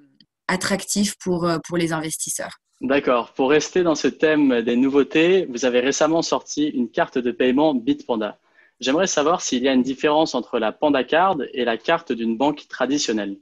attractive 0.47 1.15
pour, 1.23 1.45
euh, 1.45 1.57
pour 1.67 1.77
les 1.77 1.93
investisseurs. 1.93 2.57
D'accord. 2.81 3.33
Pour 3.33 3.51
rester 3.51 3.83
dans 3.83 3.95
ce 3.95 4.07
thème 4.07 4.61
des 4.63 4.75
nouveautés, 4.75 5.45
vous 5.49 5.65
avez 5.65 5.81
récemment 5.81 6.23
sorti 6.23 6.67
une 6.67 6.89
carte 6.89 7.19
de 7.19 7.31
paiement 7.31 7.75
Bitpanda. 7.75 8.39
J'aimerais 8.79 9.05
savoir 9.05 9.41
s'il 9.41 9.61
y 9.61 9.67
a 9.67 9.73
une 9.73 9.83
différence 9.83 10.33
entre 10.33 10.57
la 10.57 10.71
Panda 10.71 11.03
Card 11.03 11.37
et 11.53 11.63
la 11.63 11.77
carte 11.77 12.11
d'une 12.11 12.35
banque 12.35 12.67
traditionnelle. 12.67 13.37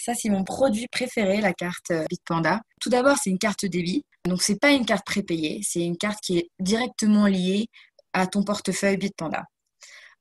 Ça, 0.00 0.14
c'est 0.14 0.30
mon 0.30 0.44
produit 0.44 0.86
préféré, 0.86 1.40
la 1.40 1.52
carte 1.52 1.90
euh, 1.90 2.04
Bitpanda. 2.08 2.60
Tout 2.80 2.88
d'abord, 2.88 3.16
c'est 3.22 3.30
une 3.30 3.38
carte 3.38 3.66
débit. 3.66 4.04
Donc, 4.26 4.42
ce 4.42 4.52
n'est 4.52 4.58
pas 4.58 4.70
une 4.70 4.86
carte 4.86 5.04
prépayée, 5.04 5.60
c'est 5.64 5.80
une 5.80 5.96
carte 5.96 6.20
qui 6.22 6.38
est 6.38 6.50
directement 6.60 7.26
liée 7.26 7.66
à 8.12 8.26
ton 8.26 8.44
portefeuille 8.44 8.96
Bitpanda. 8.96 9.44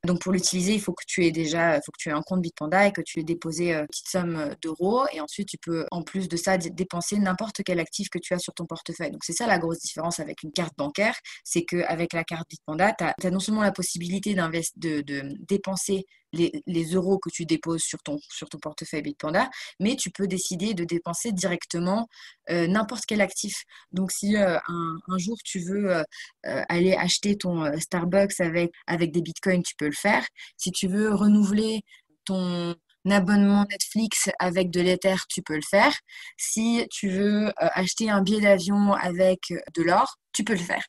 Donc 0.05 0.21
pour 0.21 0.31
l'utiliser, 0.31 0.73
il 0.73 0.79
faut 0.81 0.93
que 0.93 1.03
tu 1.07 1.25
aies 1.25 1.31
déjà, 1.31 1.77
aies 1.77 2.11
un 2.11 2.21
compte 2.21 2.41
Bitpanda 2.41 2.87
et 2.87 2.91
que 2.91 3.01
tu 3.01 3.19
aies 3.19 3.23
déposé 3.23 3.73
une 3.73 3.87
petite 3.87 4.07
somme 4.07 4.55
d'euros. 4.61 5.05
Et 5.11 5.19
ensuite, 5.19 5.49
tu 5.49 5.57
peux, 5.57 5.85
en 5.91 6.03
plus 6.03 6.29
de 6.29 6.37
ça, 6.37 6.57
dépenser 6.57 7.17
n'importe 7.17 7.61
quel 7.65 7.79
actif 7.79 8.07
que 8.09 8.19
tu 8.19 8.33
as 8.33 8.39
sur 8.39 8.53
ton 8.53 8.65
portefeuille. 8.65 9.11
Donc 9.11 9.23
c'est 9.23 9.33
ça 9.33 9.47
la 9.47 9.57
grosse 9.57 9.79
différence 9.79 10.19
avec 10.19 10.43
une 10.43 10.51
carte 10.51 10.73
bancaire, 10.77 11.15
c'est 11.43 11.65
qu'avec 11.65 12.13
la 12.13 12.23
carte 12.23 12.47
Bitpanda, 12.49 12.93
tu 12.93 13.27
as, 13.27 13.31
non 13.31 13.39
seulement 13.39 13.63
la 13.63 13.71
possibilité 13.71 14.35
de 14.35 15.35
dépenser 15.47 16.05
les, 16.33 16.83
euros 16.93 17.17
que 17.19 17.29
tu 17.29 17.45
déposes 17.45 17.83
sur 17.83 18.01
ton, 18.03 18.19
sur 18.29 18.49
ton 18.49 18.59
portefeuille 18.59 19.01
Bitpanda, 19.01 19.49
mais 19.79 19.95
tu 19.95 20.09
peux 20.09 20.27
décider 20.27 20.73
de 20.73 20.83
dépenser 20.83 21.31
directement 21.31 22.07
euh, 22.49 22.67
n'importe 22.67 23.05
quel 23.05 23.21
actif. 23.21 23.63
Donc, 23.91 24.11
si 24.11 24.35
euh, 24.35 24.57
un, 24.67 25.17
jour 25.17 25.37
tu 25.43 25.59
veux 25.59 25.91
euh, 25.91 26.03
aller 26.43 26.93
acheter 26.93 27.37
ton 27.37 27.77
Starbucks 27.79 28.39
avec, 28.39 28.71
avec 28.87 29.11
des 29.11 29.21
bitcoins, 29.21 29.63
tu 29.63 29.75
peux 29.75 29.87
le 29.87 29.91
faire. 29.91 30.25
Si 30.57 30.71
tu 30.71 30.87
veux 30.87 31.13
renouveler 31.13 31.81
ton 32.25 32.75
abonnement 33.09 33.65
Netflix 33.69 34.29
avec 34.39 34.69
de 34.69 34.81
l'Ether, 34.81 35.15
tu 35.29 35.41
peux 35.41 35.55
le 35.55 35.61
faire. 35.69 35.93
Si 36.37 36.85
tu 36.91 37.09
veux 37.09 37.51
acheter 37.57 38.09
un 38.09 38.21
billet 38.21 38.41
d'avion 38.41 38.93
avec 38.93 39.39
de 39.75 39.81
l'or, 39.81 40.17
tu 40.33 40.43
peux 40.43 40.53
le 40.53 40.59
faire. 40.59 40.83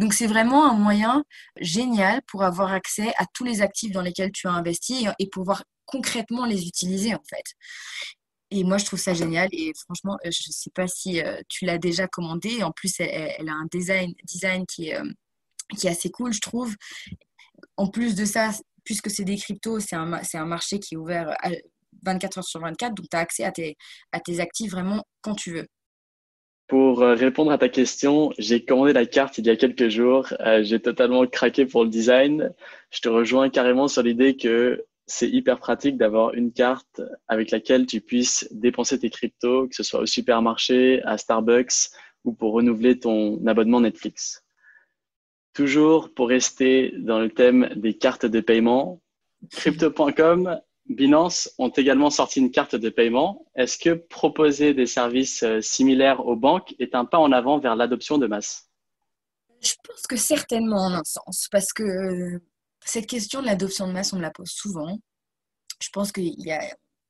Donc 0.00 0.14
c'est 0.14 0.26
vraiment 0.26 0.64
un 0.64 0.72
moyen 0.72 1.24
génial 1.60 2.22
pour 2.22 2.42
avoir 2.42 2.72
accès 2.72 3.12
à 3.18 3.26
tous 3.34 3.44
les 3.44 3.60
actifs 3.60 3.92
dans 3.92 4.00
lesquels 4.00 4.32
tu 4.32 4.48
as 4.48 4.52
investi 4.52 5.06
et, 5.18 5.28
pouvoir 5.28 5.62
concrètement 5.84 6.46
les 6.46 6.66
utiliser 6.66 7.14
en 7.14 7.22
fait. 7.28 7.44
Et 8.50 8.64
moi, 8.64 8.78
je 8.78 8.86
trouve 8.86 8.98
ça 8.98 9.12
génial. 9.12 9.50
Et 9.52 9.72
franchement, 9.84 10.16
euh, 10.24 10.30
je 10.30 10.48
ne 10.48 10.52
sais 10.52 10.70
pas 10.70 10.88
si 10.88 11.20
euh, 11.20 11.42
tu 11.50 11.66
l'as 11.66 11.76
déjà 11.76 12.08
commandé. 12.08 12.62
En 12.62 12.72
plus, 12.72 12.98
elle, 12.98 13.48
a 13.48 13.52
un 13.52 13.66
design, 13.70 14.14
design 14.24 14.64
qui, 14.66 14.88
est, 14.88 14.98
euh, 14.98 15.04
qui 15.78 15.86
est 15.86 15.90
assez 15.90 16.10
cool, 16.10 16.32
je 16.32 16.40
trouve. 16.40 16.74
En 17.76 17.86
plus 17.86 18.14
de 18.14 18.24
ça, 18.24 18.52
puisque 18.84 19.10
c'est 19.10 19.24
des 19.24 19.36
cryptos, 19.36 19.80
c'est 19.80 19.96
un, 19.96 20.46
marché 20.46 20.78
qui 20.80 20.94
est 20.94 20.98
ouvert 20.98 21.36
24 22.04 22.38
heures 22.38 22.44
sur 22.44 22.60
24. 22.60 22.94
Donc, 22.94 23.06
tu 23.10 23.16
as 23.18 23.20
accès 23.20 23.44
à 23.44 23.52
tes 23.52 24.40
actifs 24.40 24.70
vraiment 24.70 25.04
quand 25.20 25.34
tu 25.34 25.52
veux. 25.52 25.68
Pour 26.70 27.02
euh, 27.02 27.16
répondre 27.16 27.50
à 27.50 27.58
ta 27.58 27.68
question, 27.68 28.32
j'ai 28.38 28.64
commandé 28.64 28.92
la 28.92 29.04
carte 29.04 29.38
il 29.38 29.46
y 29.46 29.50
a 29.50 29.56
quelques 29.56 29.88
jours. 29.88 30.32
Euh, 30.38 30.62
j'ai 30.62 30.78
totalement 30.78 31.26
craqué 31.26 31.66
pour 31.66 31.82
le 31.82 31.90
design. 31.90 32.54
Je 32.92 33.00
te 33.00 33.08
rejoins 33.08 33.50
carrément 33.50 33.88
sur 33.88 34.04
l'idée 34.04 34.36
que 34.36 34.86
c'est 35.04 35.28
hyper 35.28 35.58
pratique 35.58 35.96
d'avoir 35.96 36.32
une 36.34 36.52
carte 36.52 37.02
avec 37.26 37.50
laquelle 37.50 37.86
tu 37.86 38.00
puisses 38.00 38.46
dépenser 38.52 39.00
tes 39.00 39.10
cryptos, 39.10 39.66
que 39.66 39.74
ce 39.74 39.82
soit 39.82 39.98
au 39.98 40.06
supermarché, 40.06 41.02
à 41.02 41.18
Starbucks 41.18 41.90
ou 42.22 42.32
pour 42.32 42.52
renouveler 42.52 43.00
ton 43.00 43.44
abonnement 43.48 43.80
Netflix. 43.80 44.44
Toujours 45.54 46.14
pour 46.14 46.28
rester 46.28 46.94
dans 46.98 47.18
le 47.18 47.30
thème 47.30 47.68
des 47.74 47.94
cartes 47.94 48.26
de 48.26 48.38
paiement, 48.38 49.00
crypto.com 49.50 50.60
Binance 50.90 51.54
ont 51.58 51.68
également 51.68 52.10
sorti 52.10 52.40
une 52.40 52.50
carte 52.50 52.74
de 52.74 52.90
paiement. 52.90 53.46
Est-ce 53.54 53.78
que 53.78 53.90
proposer 53.94 54.74
des 54.74 54.86
services 54.86 55.44
euh, 55.44 55.60
similaires 55.60 56.26
aux 56.26 56.34
banques 56.34 56.74
est 56.80 56.96
un 56.96 57.04
pas 57.04 57.18
en 57.18 57.30
avant 57.30 57.60
vers 57.60 57.76
l'adoption 57.76 58.18
de 58.18 58.26
masse? 58.26 58.68
Je 59.60 59.74
pense 59.86 60.02
que 60.08 60.16
certainement 60.16 60.86
en 60.86 60.94
un 60.94 61.04
sens, 61.04 61.46
parce 61.52 61.72
que 61.72 61.84
euh, 61.84 62.42
cette 62.84 63.06
question 63.06 63.40
de 63.40 63.46
l'adoption 63.46 63.86
de 63.86 63.92
masse, 63.92 64.12
on 64.12 64.16
me 64.16 64.22
la 64.22 64.32
pose 64.32 64.50
souvent. 64.50 64.98
Je 65.80 65.88
pense 65.92 66.10
qu'il 66.10 66.34
y 66.40 66.50
a 66.50 66.60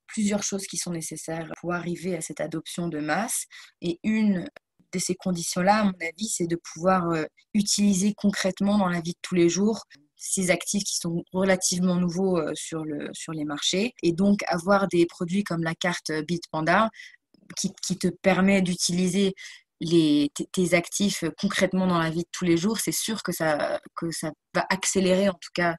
plusieurs 0.05 0.43
choses 0.43 0.67
qui 0.67 0.77
sont 0.77 0.91
nécessaires 0.91 1.49
pour 1.59 1.73
arriver 1.73 2.15
à 2.15 2.21
cette 2.21 2.39
adoption 2.39 2.87
de 2.87 2.99
masse. 2.99 3.45
Et 3.81 3.99
une 4.03 4.47
de 4.93 4.99
ces 4.99 5.15
conditions-là, 5.15 5.77
à 5.77 5.83
mon 5.85 5.93
avis, 6.01 6.27
c'est 6.27 6.47
de 6.47 6.57
pouvoir 6.73 7.09
euh, 7.09 7.23
utiliser 7.55 8.13
concrètement 8.13 8.77
dans 8.77 8.89
la 8.89 9.01
vie 9.01 9.13
de 9.13 9.19
tous 9.23 9.35
les 9.35 9.49
jours 9.49 9.85
ces 10.21 10.51
actifs 10.51 10.83
qui 10.83 10.97
sont 10.97 11.23
relativement 11.33 11.95
nouveaux 11.95 12.37
euh, 12.37 12.51
sur, 12.53 12.85
le, 12.85 13.09
sur 13.11 13.33
les 13.33 13.43
marchés. 13.43 13.93
Et 14.03 14.11
donc, 14.11 14.41
avoir 14.47 14.87
des 14.87 15.05
produits 15.07 15.43
comme 15.43 15.63
la 15.63 15.73
carte 15.73 16.11
Bitpanda 16.27 16.89
qui, 17.57 17.97
te 17.97 18.07
permet 18.07 18.61
d'utiliser 18.61 19.33
les, 19.81 20.31
tes 20.53 20.73
actifs 20.73 21.25
concrètement 21.39 21.87
dans 21.87 21.97
la 21.97 22.11
vie 22.11 22.21
de 22.21 22.29
tous 22.31 22.45
les 22.45 22.55
jours, 22.55 22.77
c'est 22.77 22.93
sûr 22.93 23.23
que 23.23 23.31
ça, 23.31 23.81
que 23.95 24.11
ça 24.11 24.31
va 24.53 24.65
accélérer, 24.69 25.27
en 25.27 25.33
tout 25.33 25.49
cas, 25.53 25.75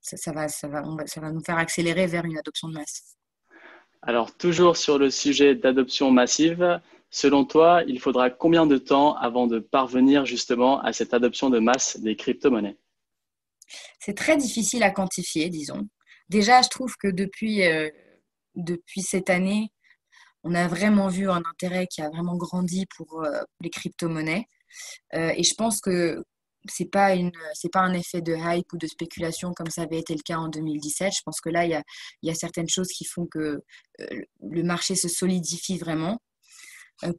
ça, 0.00 0.32
va, 0.32 0.48
ça, 0.48 0.68
va, 0.68 0.82
ça 1.06 1.20
va 1.20 1.30
nous 1.30 1.42
faire 1.42 1.56
accélérer 1.56 2.06
vers 2.06 2.24
une 2.24 2.36
adoption 2.36 2.68
de 2.68 2.74
masse. 2.74 3.16
Alors, 4.02 4.36
toujours 4.36 4.76
sur 4.76 4.98
le 4.98 5.08
sujet 5.08 5.54
d'adoption 5.54 6.10
massive, 6.10 6.80
selon 7.10 7.44
toi, 7.44 7.82
il 7.86 8.00
faudra 8.00 8.28
combien 8.28 8.66
de 8.66 8.76
temps 8.76 9.16
avant 9.16 9.46
de 9.46 9.60
parvenir 9.60 10.26
justement 10.26 10.80
à 10.82 10.92
cette 10.92 11.14
adoption 11.14 11.48
de 11.48 11.60
masse 11.60 11.98
des 12.00 12.16
crypto-monnaies? 12.16 12.76
C'est 14.00 14.16
très 14.16 14.36
difficile 14.36 14.82
à 14.82 14.90
quantifier, 14.90 15.48
disons. 15.50 15.88
Déjà, 16.28 16.62
je 16.62 16.68
trouve 16.68 16.94
que 16.96 17.08
depuis, 17.08 17.64
euh, 17.64 17.90
depuis 18.54 19.02
cette 19.02 19.30
année, 19.30 19.70
on 20.42 20.54
a 20.54 20.68
vraiment 20.68 21.08
vu 21.08 21.30
un 21.30 21.42
intérêt 21.50 21.86
qui 21.86 22.02
a 22.02 22.08
vraiment 22.10 22.36
grandi 22.36 22.86
pour 22.96 23.22
euh, 23.24 23.42
les 23.60 23.70
crypto-monnaies. 23.70 24.46
Euh, 25.14 25.32
et 25.36 25.42
je 25.42 25.54
pense 25.54 25.80
que 25.80 26.22
c'est 26.66 26.90
pas 26.90 27.14
pas 27.72 27.80
un 27.80 27.92
effet 27.92 28.22
de 28.22 28.34
hype 28.34 28.72
ou 28.72 28.78
de 28.78 28.86
spéculation 28.86 29.52
comme 29.52 29.68
ça 29.68 29.82
avait 29.82 29.98
été 29.98 30.14
le 30.14 30.22
cas 30.22 30.38
en 30.38 30.48
2017 30.48 31.12
je 31.14 31.20
pense 31.22 31.38
que 31.42 31.50
là 31.50 31.66
il 31.66 31.72
y 31.72 31.74
a, 31.74 31.82
y 32.22 32.30
a 32.30 32.34
certaines 32.34 32.70
choses 32.70 32.88
qui 32.88 33.04
font 33.04 33.26
que 33.26 33.62
le 33.98 34.62
marché 34.62 34.96
se 34.96 35.08
solidifie 35.08 35.76
vraiment 35.76 36.18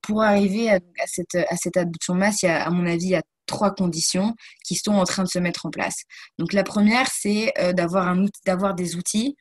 pour 0.02 0.24
arriver 0.24 0.72
à, 0.72 0.80
cette, 1.06 1.36
à 1.36 1.80
adoption 1.80 2.16
masse 2.16 2.44
à 2.44 2.70
mon 2.72 2.88
avis 2.88 3.06
il 3.06 3.10
y 3.12 3.16
a 3.16 3.22
trois 3.46 3.74
conditions 3.74 4.36
qui 4.66 4.76
sont 4.76 4.94
en 4.94 5.04
train 5.04 5.24
de 5.24 5.30
se 5.30 5.40
mettre 5.40 5.66
en 5.66 5.70
place. 5.70 5.96
Donc 6.38 6.54
la 6.54 6.64
première, 6.64 7.08
c'est 7.12 7.54
euh, 7.60 7.74
d'avoir 7.74 8.76
des 8.76 8.96
outils 8.96 9.36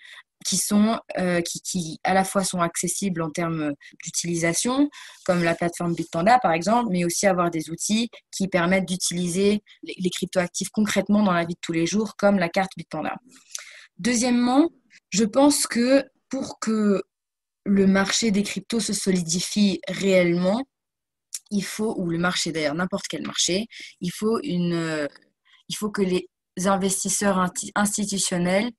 qui 0.45 0.59
sont 0.59 0.99
euh, 1.19 1.41
qui, 1.41 1.99
à 2.05 2.13
la 2.13 2.23
fois 2.23 2.45
sont 2.45 2.61
accessibles 2.61 3.23
en 3.23 3.31
termes 3.31 3.73
d'utilisation, 4.05 4.91
comme 5.25 5.43
la 5.43 5.55
plateforme 5.55 5.95
Bitpanda 5.95 6.39
par 6.39 6.53
exemple, 6.53 6.91
mais 6.91 7.05
aussi 7.05 7.27
avoir 7.27 7.51
des 7.51 7.71
outils 7.71 8.11
qui 8.31 8.49
permettent 8.49 8.87
d'utiliser 8.87 9.63
les 9.83 10.11
cryptoactifs 10.11 10.69
concrètement 10.71 11.23
dans 11.23 11.33
la 11.33 11.45
vie 11.45 11.55
de 11.55 11.61
tous 11.63 11.73
les 11.73 11.87
jours, 11.87 12.15
comme 12.17 12.39
la 12.39 12.51
carte 12.51 12.73
Bitpanda. 12.77 13.15
Deuxièmement, 13.99 14.71
je 15.11 15.25
pense 15.25 15.67
que 15.67 16.05
pour 16.29 16.59
que 16.61 17.03
le 17.65 17.87
marché 17.87 18.31
des 18.31 18.43
cryptos 18.43 18.81
se 18.81 18.93
solidifie 18.93 19.81
réellement, 19.89 20.63
il 21.55 21.65
faut, 21.65 21.95
ou 21.99 22.09
le 22.09 22.19
marché 22.19 22.53
d'ailleurs, 22.53 22.75
n'importe 22.75 23.07
quel 23.09 23.27
marché, 23.27 23.67
il 24.01 24.11
faut, 24.11 24.41
une, 24.43 24.75
euh, 24.75 25.07
il 25.69 25.77
faut 25.77 25.91
que 25.91 26.03
les 26.03 26.29
investisseurs 26.67 27.51
institutionnels 27.75 28.71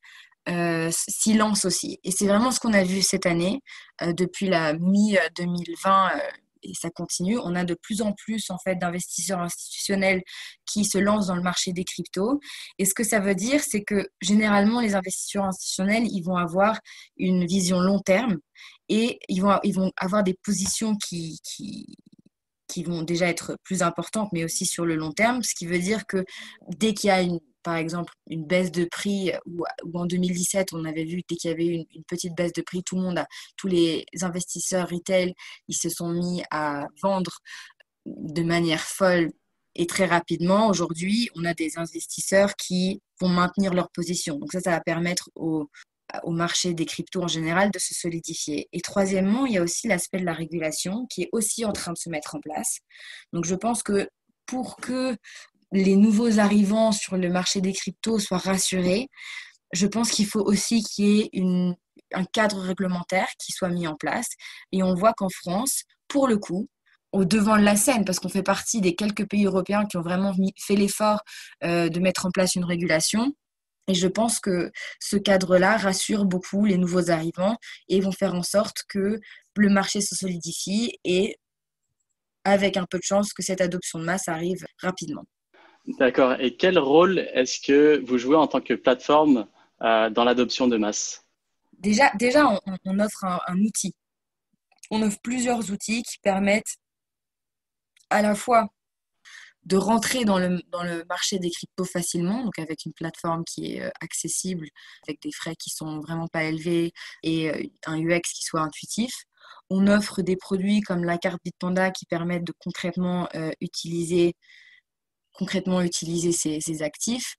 euh, 0.49 0.89
s'y 0.91 1.33
lancent 1.33 1.65
aussi. 1.65 1.99
Et 2.03 2.11
c'est 2.11 2.27
vraiment 2.27 2.51
ce 2.51 2.59
qu'on 2.59 2.73
a 2.73 2.83
vu 2.83 3.01
cette 3.01 3.25
année, 3.25 3.61
euh, 4.01 4.13
depuis 4.13 4.47
la 4.47 4.73
mi-2020 4.73 6.19
et 6.65 6.73
ça 6.73 6.89
continue. 6.89 7.37
On 7.39 7.55
a 7.55 7.63
de 7.63 7.75
plus 7.75 8.01
en 8.01 8.13
plus 8.13 8.49
en 8.49 8.57
fait 8.57 8.75
d'investisseurs 8.75 9.39
institutionnels 9.39 10.23
qui 10.65 10.83
se 10.85 10.97
lancent 10.97 11.27
dans 11.27 11.35
le 11.35 11.41
marché 11.41 11.73
des 11.73 11.83
cryptos. 11.83 12.39
Et 12.79 12.85
ce 12.85 12.93
que 12.93 13.03
ça 13.03 13.19
veut 13.19 13.35
dire, 13.35 13.61
c'est 13.63 13.83
que 13.83 14.09
généralement 14.21 14.81
les 14.81 14.95
investisseurs 14.95 15.45
institutionnels, 15.45 16.05
ils 16.07 16.23
vont 16.23 16.37
avoir 16.37 16.79
une 17.17 17.45
vision 17.45 17.79
long 17.79 17.99
terme 17.99 18.37
et 18.89 19.19
ils 19.29 19.41
vont, 19.41 19.59
ils 19.63 19.73
vont 19.73 19.91
avoir 19.97 20.23
des 20.23 20.35
positions 20.43 20.95
qui, 20.97 21.39
qui 22.75 22.83
vont 22.83 23.03
déjà 23.03 23.29
être 23.29 23.57
plus 23.63 23.81
importantes, 23.81 24.27
mais 24.33 24.43
aussi 24.43 24.65
sur 24.65 24.85
le 24.85 24.97
long 24.97 25.13
terme, 25.13 25.41
ce 25.43 25.55
qui 25.55 25.65
veut 25.65 25.79
dire 25.79 26.05
que 26.05 26.25
dès 26.77 26.93
qu'il 26.93 27.07
y 27.07 27.11
a 27.11 27.21
une, 27.21 27.39
par 27.63 27.77
exemple 27.77 28.11
une 28.27 28.45
baisse 28.45 28.69
de 28.69 28.83
prix, 28.83 29.31
ou, 29.45 29.63
en 29.93 30.05
2017 30.05 30.73
on 30.73 30.83
avait 30.83 31.05
vu 31.05 31.21
dès 31.29 31.37
qu'il 31.37 31.49
y 31.51 31.53
avait 31.53 31.67
une, 31.67 31.85
une, 31.95 32.03
petite 32.03 32.35
baisse 32.35 32.51
de 32.51 32.61
prix, 32.61 32.83
tout 32.83 32.97
le 32.97 33.03
monde, 33.03 33.17
a, 33.17 33.27
tous 33.55 33.69
les 33.69 34.05
investisseurs 34.23 34.89
retail, 34.89 35.33
ils 35.69 35.77
se 35.77 35.87
sont 35.87 36.09
mis 36.09 36.43
à 36.51 36.85
vendre 37.01 37.31
de 38.05 38.43
manière 38.43 38.81
folle 38.81 39.31
et 39.75 39.87
très 39.87 40.05
rapidement. 40.05 40.67
Aujourd'hui, 40.67 41.29
on 41.35 41.45
a 41.45 41.53
des 41.53 41.77
investisseurs 41.77 42.57
qui 42.57 43.01
vont 43.21 43.29
maintenir 43.29 43.73
leur 43.73 43.89
position. 43.89 44.37
Donc 44.37 44.51
ça, 44.51 44.59
ça 44.59 44.71
va 44.71 44.81
permettre 44.81 45.29
aux, 45.35 45.69
au 46.23 46.31
marché 46.31 46.73
des 46.73 46.85
cryptos 46.85 47.23
en 47.23 47.27
général 47.27 47.71
de 47.71 47.79
se 47.79 47.93
solidifier. 47.93 48.69
Et 48.73 48.81
troisièmement, 48.81 49.45
il 49.45 49.53
y 49.53 49.57
a 49.57 49.63
aussi 49.63 49.87
l'aspect 49.87 50.19
de 50.19 50.25
la 50.25 50.33
régulation 50.33 51.07
qui 51.07 51.23
est 51.23 51.29
aussi 51.31 51.65
en 51.65 51.73
train 51.73 51.93
de 51.93 51.97
se 51.97 52.09
mettre 52.09 52.35
en 52.35 52.39
place. 52.39 52.79
Donc 53.33 53.45
je 53.45 53.55
pense 53.55 53.83
que 53.83 54.07
pour 54.45 54.77
que 54.77 55.15
les 55.71 55.95
nouveaux 55.95 56.39
arrivants 56.39 56.91
sur 56.91 57.17
le 57.17 57.29
marché 57.29 57.61
des 57.61 57.73
cryptos 57.73 58.19
soient 58.19 58.37
rassurés, 58.37 59.09
je 59.73 59.87
pense 59.87 60.11
qu'il 60.11 60.27
faut 60.27 60.43
aussi 60.43 60.83
qu'il 60.83 61.05
y 61.05 61.19
ait 61.21 61.29
une, 61.33 61.75
un 62.13 62.25
cadre 62.25 62.59
réglementaire 62.59 63.27
qui 63.39 63.51
soit 63.51 63.69
mis 63.69 63.87
en 63.87 63.95
place. 63.95 64.29
Et 64.71 64.83
on 64.83 64.93
voit 64.93 65.13
qu'en 65.13 65.29
France, 65.29 65.83
pour 66.07 66.27
le 66.27 66.37
coup, 66.37 66.67
au 67.11 67.25
devant 67.25 67.57
de 67.57 67.63
la 67.63 67.75
scène, 67.75 68.05
parce 68.05 68.19
qu'on 68.19 68.29
fait 68.29 68.43
partie 68.43 68.81
des 68.81 68.95
quelques 68.95 69.27
pays 69.27 69.45
européens 69.45 69.85
qui 69.85 69.97
ont 69.97 70.01
vraiment 70.01 70.33
fait 70.57 70.75
l'effort 70.75 71.21
euh, 71.63 71.89
de 71.89 71.99
mettre 71.99 72.25
en 72.25 72.31
place 72.31 72.55
une 72.55 72.65
régulation, 72.65 73.33
et 73.87 73.93
je 73.93 74.07
pense 74.07 74.39
que 74.39 74.71
ce 74.99 75.17
cadre-là 75.17 75.77
rassure 75.77 76.25
beaucoup 76.25 76.65
les 76.65 76.77
nouveaux 76.77 77.11
arrivants 77.11 77.57
et 77.87 78.01
vont 78.01 78.11
faire 78.11 78.33
en 78.33 78.43
sorte 78.43 78.83
que 78.89 79.19
le 79.55 79.69
marché 79.69 80.01
se 80.01 80.15
solidifie 80.15 80.97
et 81.03 81.37
avec 82.43 82.77
un 82.77 82.85
peu 82.85 82.97
de 82.97 83.03
chance 83.03 83.33
que 83.33 83.43
cette 83.43 83.61
adoption 83.61 83.99
de 83.99 84.05
masse 84.05 84.27
arrive 84.27 84.65
rapidement. 84.79 85.25
D'accord. 85.99 86.39
Et 86.39 86.55
quel 86.55 86.79
rôle 86.79 87.19
est-ce 87.19 87.59
que 87.59 88.03
vous 88.05 88.17
jouez 88.17 88.35
en 88.35 88.47
tant 88.47 88.61
que 88.61 88.73
plateforme 88.73 89.47
euh, 89.81 90.09
dans 90.09 90.23
l'adoption 90.23 90.67
de 90.67 90.77
masse? 90.77 91.23
Déjà, 91.77 92.11
déjà 92.15 92.47
on, 92.85 92.99
offre 92.99 93.23
un, 93.23 93.59
outil. 93.59 93.93
On 94.89 95.01
offre 95.01 95.19
plusieurs 95.21 95.71
outils 95.71 96.01
qui 96.03 96.17
permettent 96.19 96.77
à 98.09 98.21
la 98.21 98.33
fois 98.33 98.67
de 99.65 99.77
rentrer 99.77 100.25
dans 100.25 100.37
le, 100.39 100.61
dans 100.71 100.83
le 100.83 101.03
marché 101.09 101.39
des 101.39 101.49
cryptos 101.49 101.85
facilement, 101.85 102.43
donc 102.43 102.59
avec 102.59 102.85
une 102.85 102.93
plateforme 102.93 103.43
qui 103.45 103.73
est 103.73 103.81
euh, 103.81 103.89
accessible, 104.01 104.67
avec 105.07 105.21
des 105.21 105.31
frais 105.31 105.55
qui 105.55 105.69
sont 105.69 105.99
vraiment 105.99 106.27
pas 106.27 106.43
élevés 106.43 106.93
et 107.23 107.49
euh, 107.49 107.63
un 107.87 107.99
UX 107.99 108.21
qui 108.33 108.43
soit 108.43 108.61
intuitif. 108.61 109.13
On 109.69 109.87
offre 109.87 110.21
des 110.21 110.35
produits 110.35 110.81
comme 110.81 111.03
la 111.03 111.17
carte 111.17 111.39
Bitpanda 111.43 111.91
qui 111.91 112.05
permettent 112.05 112.43
de 112.43 112.53
concrètement 112.59 113.27
utiliser 113.61 114.35
concrètement 115.35 115.81
utiliser 115.81 116.31
ces, 116.31 116.81
actifs. 116.81 117.35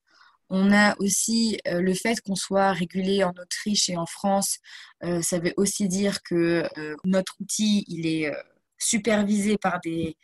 On 0.48 0.72
a 0.72 0.94
aussi 1.00 1.58
euh, 1.66 1.80
le 1.80 1.94
fait 1.94 2.20
qu'on 2.20 2.36
soit 2.36 2.72
régulé 2.72 3.24
en 3.24 3.30
Autriche 3.30 3.88
et 3.88 3.96
en 3.96 4.06
France. 4.06 4.58
Euh, 5.02 5.20
ça 5.22 5.40
veut 5.40 5.54
aussi 5.56 5.88
dire 5.88 6.22
que 6.22 6.68
euh, 6.78 6.94
notre 7.04 7.34
outil, 7.40 7.84
il 7.88 8.06
est 8.06 8.32
supervisé 8.78 9.56
par 9.58 9.80
des, 9.80 10.16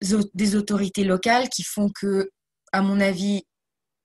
des 0.00 0.56
autorités 0.56 1.04
locales 1.04 1.48
qui 1.48 1.62
font 1.62 1.90
que, 1.94 2.30
à 2.72 2.82
mon 2.82 3.00
avis, 3.00 3.42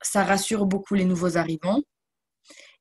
ça 0.01 0.23
rassure 0.23 0.65
beaucoup 0.65 0.95
les 0.95 1.05
nouveaux 1.05 1.37
arrivants. 1.37 1.81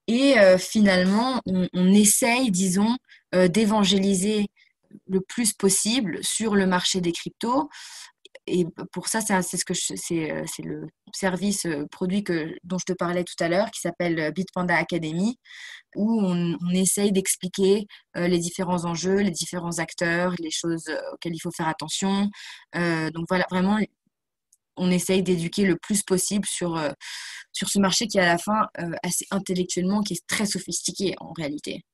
Et 0.06 0.34
finalement, 0.58 1.40
on, 1.46 1.92
essaye, 1.92 2.50
disons, 2.50 2.96
d'évangéliser 3.32 4.46
le 5.06 5.20
plus 5.20 5.52
possible 5.52 6.18
sur 6.22 6.54
le 6.54 6.66
marché 6.66 7.00
des 7.00 7.12
cryptos 7.12 7.68
et 8.46 8.66
pour 8.92 9.08
ça, 9.08 9.20
c'est 9.20 9.56
ce 9.56 9.64
que 9.64 9.74
c'est 9.74 10.62
le 10.62 10.86
service 11.14 11.66
produit 11.90 12.24
que, 12.24 12.54
dont 12.64 12.78
je 12.78 12.92
te 12.92 12.96
parlais 12.96 13.24
tout 13.24 13.42
à 13.42 13.48
l'heure, 13.48 13.70
qui 13.70 13.80
s'appelle 13.80 14.32
Bitpanda 14.32 14.76
Academy, 14.76 15.38
où 15.96 16.22
on, 16.22 16.56
essaye 16.72 17.12
d'expliquer 17.12 17.86
les 18.14 18.38
différents 18.38 18.84
enjeux, 18.84 19.16
les 19.16 19.30
différents 19.30 19.78
acteurs, 19.78 20.34
les 20.38 20.50
choses 20.50 20.84
auxquelles 21.12 21.34
il 21.34 21.40
faut 21.40 21.50
faire 21.50 21.68
attention. 21.68 22.28
donc 22.74 23.26
voilà, 23.28 23.46
vraiment, 23.50 23.78
on 24.76 24.90
essaye 24.90 25.22
d'éduquer 25.22 25.66
le 25.66 25.76
plus 25.76 26.02
possible 26.02 26.46
sur, 26.46 26.80
sur 27.52 27.68
ce 27.68 27.78
marché 27.78 28.06
qui 28.06 28.18
est 28.18 28.22
à 28.22 28.26
la 28.26 28.38
fin 28.38 28.66
assez 29.02 29.26
intellectuellement, 29.30 30.02
qui 30.02 30.14
est 30.14 30.26
très 30.26 30.46
sophistiqué 30.46 31.14
en 31.18 31.32
réalité. 31.32 31.84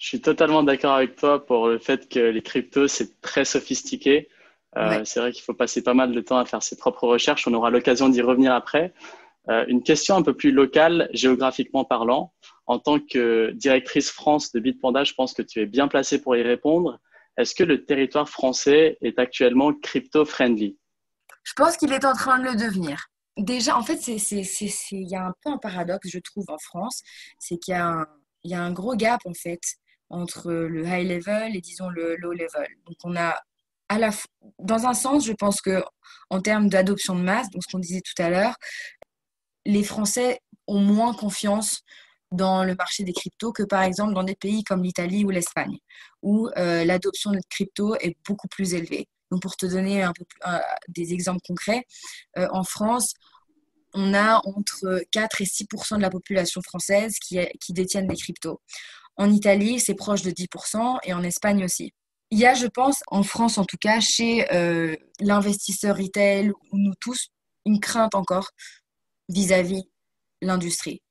Je 0.00 0.06
suis 0.06 0.20
totalement 0.22 0.62
d'accord 0.62 0.94
avec 0.94 1.16
toi 1.16 1.44
pour 1.44 1.68
le 1.68 1.78
fait 1.78 2.08
que 2.08 2.18
les 2.18 2.40
cryptos, 2.40 2.88
c'est 2.88 3.20
très 3.20 3.44
sophistiqué. 3.44 4.30
Euh, 4.76 5.04
c'est 5.04 5.20
vrai 5.20 5.32
qu'il 5.32 5.42
faut 5.42 5.54
passer 5.54 5.82
pas 5.82 5.94
mal 5.94 6.12
de 6.12 6.20
temps 6.20 6.38
à 6.38 6.44
faire 6.44 6.62
ses 6.62 6.76
propres 6.76 7.06
recherches. 7.06 7.46
On 7.48 7.54
aura 7.54 7.70
l'occasion 7.70 8.08
d'y 8.08 8.22
revenir 8.22 8.52
après. 8.52 8.92
Euh, 9.48 9.64
une 9.68 9.82
question 9.82 10.16
un 10.16 10.22
peu 10.22 10.34
plus 10.34 10.52
locale, 10.52 11.08
géographiquement 11.12 11.84
parlant. 11.84 12.32
En 12.66 12.78
tant 12.78 13.00
que 13.00 13.50
directrice 13.52 14.10
France 14.10 14.52
de 14.52 14.60
Bitpanda, 14.60 15.02
je 15.02 15.14
pense 15.14 15.34
que 15.34 15.42
tu 15.42 15.60
es 15.60 15.66
bien 15.66 15.88
placée 15.88 16.20
pour 16.20 16.36
y 16.36 16.42
répondre. 16.42 17.00
Est-ce 17.36 17.54
que 17.54 17.64
le 17.64 17.84
territoire 17.84 18.28
français 18.28 18.98
est 19.00 19.18
actuellement 19.18 19.72
crypto-friendly? 19.72 20.76
Je 21.42 21.52
pense 21.54 21.76
qu'il 21.76 21.92
est 21.92 22.04
en 22.04 22.12
train 22.12 22.38
de 22.38 22.44
le 22.44 22.54
devenir. 22.54 23.06
Déjà, 23.38 23.76
en 23.76 23.82
fait, 23.82 24.06
il 24.06 25.08
y 25.08 25.16
a 25.16 25.26
un 25.26 25.32
peu 25.42 25.50
un 25.50 25.58
paradoxe, 25.58 26.08
je 26.10 26.18
trouve, 26.18 26.44
en 26.48 26.58
France. 26.58 27.02
C'est 27.38 27.56
qu'il 27.56 27.74
y, 27.74 28.48
y, 28.48 28.54
a 28.54 28.62
un 28.62 28.72
gros 28.72 28.94
gap, 28.94 29.20
en 29.24 29.32
fait, 29.32 29.60
entre 30.10 30.52
le 30.52 30.86
high 30.86 31.08
level 31.08 31.56
et, 31.56 31.60
disons, 31.60 31.88
le 31.88 32.16
low 32.16 32.32
level. 32.32 32.68
Donc, 32.86 32.96
on 33.04 33.16
a 33.16 33.36
dans 34.58 34.86
un 34.86 34.94
sens, 34.94 35.26
je 35.26 35.32
pense 35.32 35.60
que 35.60 35.82
en 36.30 36.40
termes 36.40 36.68
d'adoption 36.68 37.14
de 37.14 37.22
masse, 37.22 37.50
donc 37.50 37.62
ce 37.62 37.72
qu'on 37.72 37.80
disait 37.80 38.02
tout 38.02 38.22
à 38.22 38.30
l'heure, 38.30 38.54
les 39.66 39.84
Français 39.84 40.40
ont 40.66 40.80
moins 40.80 41.12
confiance 41.12 41.82
dans 42.30 42.62
le 42.62 42.74
marché 42.76 43.02
des 43.02 43.12
cryptos 43.12 43.52
que 43.52 43.64
par 43.64 43.82
exemple 43.82 44.14
dans 44.14 44.22
des 44.22 44.36
pays 44.36 44.62
comme 44.62 44.84
l'Italie 44.84 45.24
ou 45.24 45.30
l'Espagne, 45.30 45.78
où 46.22 46.48
euh, 46.56 46.84
l'adoption 46.84 47.32
de 47.32 47.40
crypto 47.48 47.96
est 47.96 48.16
beaucoup 48.26 48.48
plus 48.48 48.74
élevée. 48.74 49.08
Donc 49.30 49.42
pour 49.42 49.56
te 49.56 49.66
donner 49.66 50.08
peu 50.16 50.24
des 50.88 51.12
exemples 51.12 51.40
concrets, 51.46 51.84
euh, 52.38 52.48
en 52.52 52.64
France, 52.64 53.14
on 53.94 54.14
a 54.14 54.40
entre 54.44 55.02
4 55.10 55.40
et 55.40 55.44
6% 55.44 55.96
de 55.96 56.02
la 56.02 56.10
population 56.10 56.62
française 56.62 57.14
qui, 57.18 57.38
qui 57.60 57.72
détiennent 57.72 58.06
des 58.06 58.16
cryptos. 58.16 58.60
En 59.16 59.30
Italie, 59.32 59.80
c'est 59.80 59.94
proche 59.94 60.22
de 60.22 60.30
10% 60.30 60.98
et 61.04 61.12
en 61.12 61.22
Espagne 61.24 61.64
aussi. 61.64 61.92
Il 62.30 62.38
y 62.38 62.46
a, 62.46 62.54
je 62.54 62.66
pense, 62.66 63.00
en 63.08 63.22
France 63.22 63.58
en 63.58 63.64
tout 63.64 63.76
cas, 63.76 64.00
chez 64.00 64.52
euh, 64.54 64.96
l'investisseur 65.20 65.96
retail 65.96 66.50
ou 66.50 66.78
nous 66.78 66.94
tous, 67.00 67.28
une 67.66 67.80
crainte 67.80 68.14
encore 68.14 68.50
vis-à-vis 69.28 69.84
l'industrie. 70.40 71.02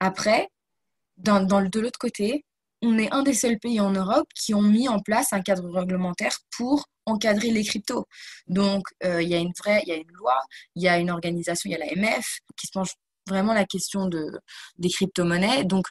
Après, 0.00 0.48
dans, 1.16 1.40
de 1.40 1.80
l'autre 1.80 1.98
côté, 1.98 2.44
on 2.82 2.98
est 2.98 3.12
un 3.12 3.22
des 3.22 3.34
seuls 3.34 3.58
pays 3.58 3.80
en 3.80 3.90
Europe 3.90 4.28
qui 4.34 4.54
ont 4.54 4.62
mis 4.62 4.88
en 4.88 5.00
place 5.00 5.32
un 5.32 5.40
cadre 5.40 5.68
réglementaire 5.70 6.38
pour 6.56 6.86
encadrer 7.06 7.50
les 7.50 7.64
cryptos. 7.64 8.06
Donc, 8.46 8.84
euh, 9.04 9.22
il 9.22 9.28
y 9.28 9.34
a 9.34 9.38
une 9.38 9.52
y 9.64 9.92
a 9.92 9.96
une 9.96 10.12
loi, 10.12 10.38
il 10.74 10.82
y 10.82 10.88
a 10.88 10.98
une 10.98 11.10
organisation, 11.10 11.70
il 11.70 11.72
y 11.72 11.76
a 11.76 11.78
l'AMF 11.78 12.40
qui 12.56 12.66
se 12.66 12.72
penche 12.72 12.90
vraiment 13.28 13.54
la 13.54 13.64
question 13.64 14.06
de, 14.06 14.30
des 14.78 14.90
crypto-monnaies. 14.90 15.64
Donc, 15.64 15.86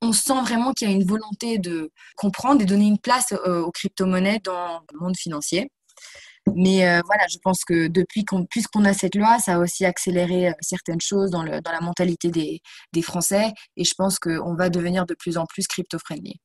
on 0.00 0.12
sent 0.12 0.40
vraiment 0.42 0.72
qu'il 0.72 0.88
y 0.88 0.92
a 0.92 0.94
une 0.94 1.06
volonté 1.06 1.58
de 1.58 1.90
comprendre 2.16 2.62
et 2.62 2.64
donner 2.64 2.86
une 2.86 2.98
place 2.98 3.32
euh, 3.32 3.60
aux 3.60 3.70
crypto-monnaies 3.70 4.40
dans 4.44 4.80
le 4.92 5.00
monde 5.00 5.16
financier. 5.16 5.70
Mais 6.54 6.88
euh, 6.88 7.00
voilà, 7.04 7.24
je 7.30 7.38
pense 7.42 7.64
que 7.64 7.88
depuis 7.88 8.24
qu'on, 8.24 8.46
puisqu'on 8.46 8.84
a 8.84 8.94
cette 8.94 9.14
loi, 9.14 9.38
ça 9.38 9.56
a 9.56 9.58
aussi 9.58 9.84
accéléré 9.84 10.48
euh, 10.48 10.52
certaines 10.60 11.00
choses 11.00 11.30
dans, 11.30 11.42
la 11.42 11.80
mentalité 11.82 12.30
des, 12.30 12.60
des 12.92 13.02
Français. 13.02 13.52
Et 13.76 13.84
je 13.84 13.92
pense 13.96 14.18
qu'on 14.18 14.54
va 14.54 14.70
devenir 14.70 15.04
de 15.04 15.14
plus 15.14 15.36
en 15.36 15.46
plus 15.46 15.66
crypto-friendly. 15.66 16.36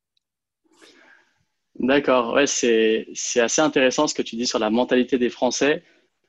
D'accord, 1.79 2.33
ouais, 2.33 2.47
c'est, 2.47 3.07
c'est 3.13 3.39
assez 3.39 3.61
intéressant 3.61 4.07
ce 4.07 4.13
que 4.13 4.21
tu 4.21 4.35
dis 4.35 4.45
sur 4.45 4.59
la 4.59 4.69
mentalité 4.69 5.17
des 5.17 5.29
Français. 5.29 5.83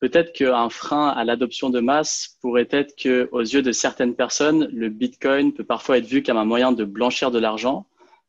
Peut-être 0.05 0.35
qu'un 0.35 0.69
frein 0.69 1.09
à 1.09 1.25
l'adoption 1.25 1.71
de 1.71 1.81
masse 1.81 2.37
pourrait 2.43 2.69
être 2.71 2.95
que, 2.95 3.27
aux 3.33 3.41
yeux 3.41 3.63
de 3.63 3.73
certaines 3.73 4.15
personnes, 4.15 4.69
le 4.71 4.91
Bitcoin 4.91 5.55
peut 5.55 5.65
parfois 5.65 5.97
être 5.97 6.05
vu 6.05 6.23
comme 6.23 6.37
un 6.37 6.45
moyen 6.45 6.73
de 6.73 6.85
blanchir 6.85 7.31
de 7.31 7.39
l'argent. 7.39 7.87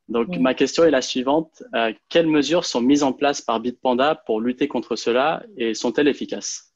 Donc, 0.08 0.38
ma 0.38 0.54
question 0.54 0.86
est 0.86 0.90
la 0.90 1.02
suivante. 1.02 1.64
Euh, 1.74 1.92
quelles 2.08 2.28
mesures 2.28 2.64
sont 2.64 2.80
mises 2.80 3.04
en 3.04 3.12
place 3.12 3.42
par 3.42 3.60
Bitpanda 3.60 4.16
pour 4.26 4.40
lutter 4.40 4.70
contre 4.70 4.96
cela 4.96 5.44
et 5.58 5.74
sont-elles 5.74 6.08
efficaces? 6.08 6.74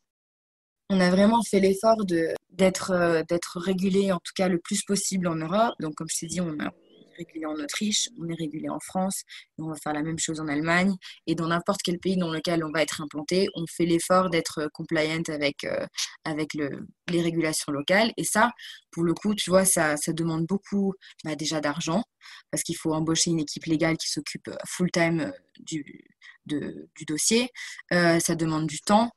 On 0.89 0.99
a 0.99 1.09
vraiment 1.09 1.43
fait 1.49 1.61
l'effort 1.61 2.03
d'être, 2.51 2.91
euh, 2.91 3.23
régulé, 3.55 4.11
en 4.11 4.17
tout 4.17 4.33
cas 4.35 4.49
le 4.49 4.59
plus 4.59 4.83
possible 4.83 5.29
en 5.29 5.35
Europe. 5.35 5.75
Donc, 5.79 5.95
comme 5.95 6.07
je 6.09 6.19
t'ai 6.19 6.27
dit, 6.27 6.41
on 6.41 6.59
a 6.59 6.73
régulé 7.19 7.45
en 7.45 7.55
Autriche, 7.55 8.09
on 8.19 8.27
est 8.29 8.35
régulé 8.35 8.69
en 8.69 8.79
France, 8.79 9.23
et 9.57 9.61
on 9.61 9.67
va 9.67 9.75
faire 9.75 9.93
la 9.93 10.01
même 10.01 10.19
chose 10.19 10.39
en 10.39 10.47
Allemagne. 10.47 10.95
Et 11.27 11.35
dans 11.35 11.47
n'importe 11.47 11.81
quel 11.83 11.99
pays 11.99 12.17
dans 12.17 12.31
lequel 12.31 12.63
on 12.63 12.71
va 12.71 12.81
être 12.81 13.01
implanté, 13.01 13.47
on 13.55 13.65
fait 13.67 13.85
l'effort 13.85 14.29
d'être 14.29 14.69
compliant 14.73 15.23
avec, 15.27 15.63
euh, 15.63 15.85
avec 16.23 16.53
le, 16.53 16.87
les 17.09 17.21
régulations 17.21 17.71
locales. 17.71 18.11
Et 18.17 18.23
ça, 18.23 18.51
pour 18.91 19.03
le 19.03 19.13
coup, 19.13 19.35
tu 19.35 19.49
vois, 19.49 19.65
ça, 19.65 19.95
demande 20.07 20.45
beaucoup 20.45 20.93
bah, 21.23 21.35
déjà 21.35 21.61
d'argent, 21.61 22.03
parce 22.51 22.63
qu'il 22.63 22.75
faut 22.75 22.93
embaucher 22.93 23.31
une 23.31 23.39
équipe 23.39 23.65
légale 23.65 23.97
qui 23.97 24.09
s'occupe 24.09 24.47
euh, 24.47 24.57
full-time 24.67 25.19
euh, 25.19 25.31
du, 25.59 26.05
du 26.45 27.05
dossier. 27.05 27.49
ça 27.91 28.33
demande 28.33 28.65
du 28.65 28.79
temps, 28.79 29.11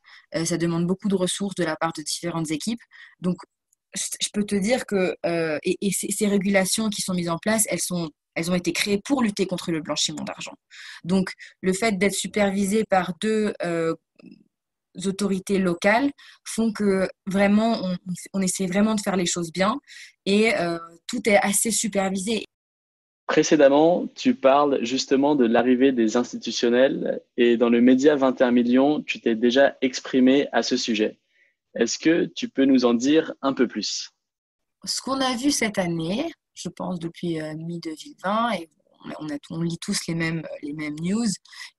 ça 0.44 0.58
demande 0.58 0.86
beaucoup 0.86 1.08
de 1.08 1.14
ressources 1.14 1.54
de 1.54 1.64
la 1.64 1.76
part 1.76 1.92
de 1.96 2.02
différentes 2.02 2.50
équipes. 2.50 2.82
Donc, 3.20 3.38
je 3.94 4.28
peux 4.33 4.44
te 4.44 4.55
dire 4.55 4.87
que 4.87 5.16
euh, 5.26 5.59
ces, 5.90 6.26
régulations 6.26 6.88
qui 6.88 7.02
sont 7.02 7.14
mises 7.14 7.28
en 7.28 7.38
place, 7.38 7.66
elles 7.68 8.50
ont 8.50 8.55
été 8.55 8.72
créées 8.72 9.00
pour 9.05 9.22
lutter 9.22 9.46
contre 9.46 9.70
le 9.70 9.81
blanchiment 9.81 10.24
d'argent. 10.24 10.55
Donc, 11.05 11.33
le 11.61 11.72
fait 11.72 11.98
d'être 11.98 12.14
supervisé 12.14 12.85
par 12.88 13.14
deux 13.20 13.52
euh, 13.62 13.94
autorités 15.05 15.59
locales 15.59 16.11
font 16.44 16.72
que 16.72 17.09
vraiment, 17.26 17.81
on, 18.33 18.40
essaie 18.40 18.66
vraiment 18.66 18.94
de 18.94 19.00
faire 19.00 19.16
les 19.16 19.26
choses 19.26 19.52
bien 19.52 19.78
et 20.26 20.55
euh, 20.57 20.78
tout 21.07 21.28
est 21.28 21.38
assez 21.38 21.70
supervisé. 21.70 22.44
Précédemment, 23.26 24.09
tu 24.14 24.35
parles 24.35 24.85
justement 24.85 25.35
de 25.35 25.46
l'arrivée 25.46 25.92
des 25.92 26.16
institutionnels 26.16 27.22
et 27.37 27.57
dans 27.57 27.70
le 27.70 27.81
média 27.81 28.16
21 28.16 28.50
millions, 28.50 29.00
tu 29.00 29.20
t'es 29.20 29.35
déjà 29.35 29.76
exprimé 29.81 30.48
à 30.52 30.62
ce 30.62 30.76
sujet. 30.76 31.18
Est-ce 31.74 31.98
que 31.98 32.26
tu 32.35 32.48
peux 32.48 32.64
nous 32.64 32.85
en 32.85 32.94
dire 32.94 33.32
un 33.42 33.52
peu 33.52 33.66
plus? 33.66 34.11
Ce 34.85 35.00
qu'on 35.00 35.20
a 35.20 35.37
vu 35.37 35.50
cette 35.50 35.78
année, 35.78 36.32
je 36.54 36.68
pense 36.68 36.98
depuis 36.98 37.40
euh, 37.40 37.54
mi-2020, 37.54 38.61
et 38.61 38.70
on, 39.50 39.62
lit 39.62 39.78
tous 39.80 40.06
les 40.06 40.14
mêmes, 40.14 40.42
les 40.62 40.72
mêmes 40.72 40.96
news, 41.00 41.26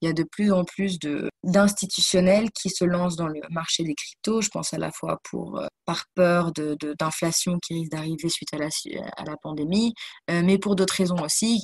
il 0.01 0.07
y 0.07 0.09
a 0.09 0.13
de 0.13 0.23
plus 0.23 0.51
en 0.51 0.65
plus 0.65 0.99
d'institutionnels 1.43 2.49
qui 2.51 2.69
se 2.69 2.83
lancent 2.83 3.15
dans 3.15 3.27
le 3.27 3.41
marché 3.49 3.83
des 3.83 3.95
cryptos. 3.95 4.41
Je 4.41 4.49
pense 4.49 4.73
à 4.73 4.77
la 4.77 4.91
fois 4.91 5.19
euh, 5.33 5.67
par 5.85 6.05
peur 6.15 6.51
d'inflation 6.51 7.59
qui 7.59 7.75
risque 7.75 7.91
d'arriver 7.91 8.29
suite 8.29 8.53
à 8.53 8.57
la, 8.57 9.37
pandémie, 9.41 9.93
euh, 10.29 10.41
mais 10.43 10.57
pour 10.57 10.75
d'autres 10.75 10.95
raisons 10.95 11.21
aussi. 11.21 11.63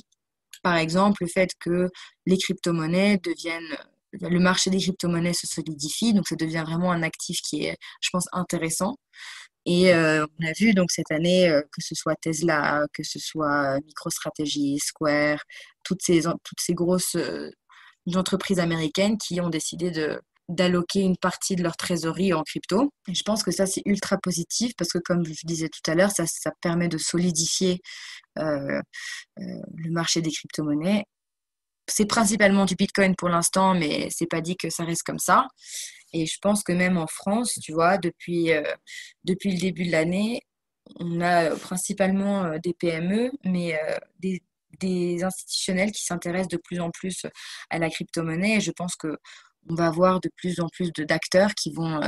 Par 0.62 0.76
exemple, 0.76 1.22
le 1.22 1.28
fait 1.28 1.50
que 1.58 1.88
les 2.26 2.36
crypto-monnaies 2.36 3.18
deviennent 3.22 3.76
le 4.12 4.40
marché 4.40 4.70
des 4.70 4.78
crypto-monnaies 4.78 5.32
se 5.32 5.46
solidifie, 5.46 6.12
donc 6.14 6.28
ça 6.28 6.36
devient 6.36 6.64
vraiment 6.66 6.92
un 6.92 7.02
actif 7.02 7.40
qui 7.42 7.64
est, 7.64 7.76
je 8.00 8.10
pense, 8.10 8.26
intéressant. 8.32 8.96
Et 9.66 9.92
euh, 9.92 10.26
on 10.38 10.46
a 10.46 10.52
vu 10.52 10.72
donc 10.72 10.90
cette 10.90 11.10
année 11.10 11.48
euh, 11.48 11.60
que 11.60 11.82
ce 11.82 11.94
soit 11.94 12.14
Tesla, 12.16 12.86
que 12.94 13.02
ce 13.02 13.18
soit 13.18 13.78
MicroStrategy, 13.80 14.78
Square, 14.78 15.38
toutes 15.84 16.02
ces, 16.02 16.22
toutes 16.22 16.60
ces 16.60 16.74
grosses 16.74 17.16
euh, 17.16 17.50
entreprises 18.14 18.58
américaines 18.58 19.18
qui 19.18 19.40
ont 19.40 19.50
décidé 19.50 19.90
de 19.90 20.20
d'alloquer 20.48 21.00
une 21.02 21.16
partie 21.16 21.54
de 21.54 21.62
leur 21.62 21.76
trésorerie 21.76 22.32
en 22.32 22.42
crypto. 22.42 22.92
Et 23.06 23.14
je 23.14 23.22
pense 23.22 23.44
que 23.44 23.52
ça, 23.52 23.66
c'est 23.66 23.82
ultra 23.86 24.18
positif 24.18 24.72
parce 24.76 24.90
que, 24.90 24.98
comme 24.98 25.24
je 25.24 25.46
disais 25.46 25.68
tout 25.68 25.88
à 25.88 25.94
l'heure, 25.94 26.10
ça, 26.10 26.26
ça 26.26 26.50
permet 26.60 26.88
de 26.88 26.98
solidifier 26.98 27.80
le 28.36 29.90
marché 29.90 30.22
des 30.22 30.32
crypto-monnaies 30.32 31.04
c'est 31.90 32.06
principalement 32.06 32.64
du 32.64 32.74
Bitcoin 32.76 33.14
pour 33.16 33.28
l'instant, 33.28 33.74
mais 33.74 34.08
c'est 34.10 34.26
pas 34.26 34.40
dit 34.40 34.56
que 34.56 34.70
ça 34.70 34.84
reste 34.84 35.02
comme 35.02 35.18
ça. 35.18 35.48
Et 36.12 36.26
je 36.26 36.38
pense 36.40 36.62
que 36.62 36.72
même 36.72 36.96
en 36.96 37.06
France, 37.06 37.58
tu 37.62 37.72
vois, 37.72 37.98
depuis, 37.98 38.52
euh, 38.52 38.62
le 39.24 39.58
début 39.58 39.86
de 39.86 39.92
l'année, 39.92 40.42
on 40.98 41.20
a 41.20 41.50
principalement 41.56 42.44
euh, 42.44 42.58
des 42.62 42.74
PME, 42.74 43.30
mais 43.44 43.74
euh, 43.80 43.96
des, 44.18 44.42
des, 44.80 45.22
institutionnels 45.22 45.92
qui 45.92 46.04
s'intéressent 46.04 46.48
de 46.48 46.56
plus 46.56 46.80
en 46.80 46.90
plus 46.90 47.26
à 47.70 47.78
la 47.78 47.90
crypto-monnaie. 47.90 48.56
Et 48.56 48.60
je 48.60 48.72
pense 48.72 48.96
que 48.96 49.18
on 49.68 49.74
va 49.74 49.86
avoir 49.88 50.20
de 50.20 50.30
plus 50.36 50.58
en 50.60 50.68
plus 50.68 50.90
d'acteurs 50.90 51.54
qui 51.54 51.70
vont 51.72 52.00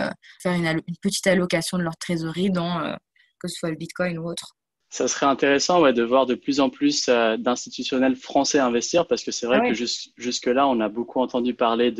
faire 0.42 0.55
une, 0.55 0.66
une, 0.66 0.97
petite 1.03 1.27
allocation 1.27 1.77
de 1.77 1.83
leur 1.83 1.97
trésorerie 1.99 2.51
dans 2.51 2.97
que 3.38 3.47
ce 3.47 3.57
soit 3.57 3.68
le 3.71 3.77
Bitcoin 3.77 4.18
ou 4.18 4.27
autre 4.27 4.57
ça 4.92 5.09
serait 5.09 5.24
intéressant 5.24 5.81
ouais, 5.81 5.94
de 5.94 6.02
voir 6.02 6.26
de 6.26 6.35
plus 6.35 6.61
en 6.61 6.68
plus 6.68 7.09
euh, 7.09 7.38
d'institutionnels 7.38 8.14
français 8.14 8.59
investir 8.59 9.07
parce 9.07 9.24
que 9.24 9.31
c'est 9.31 9.46
vrai 9.46 9.61
ah 9.62 9.70
que 9.70 9.74
jusque-là, 10.18 10.68
on 10.68 10.81
a 10.81 10.90
beaucoup 10.90 11.20
entendu 11.20 11.55
parler 11.55 11.94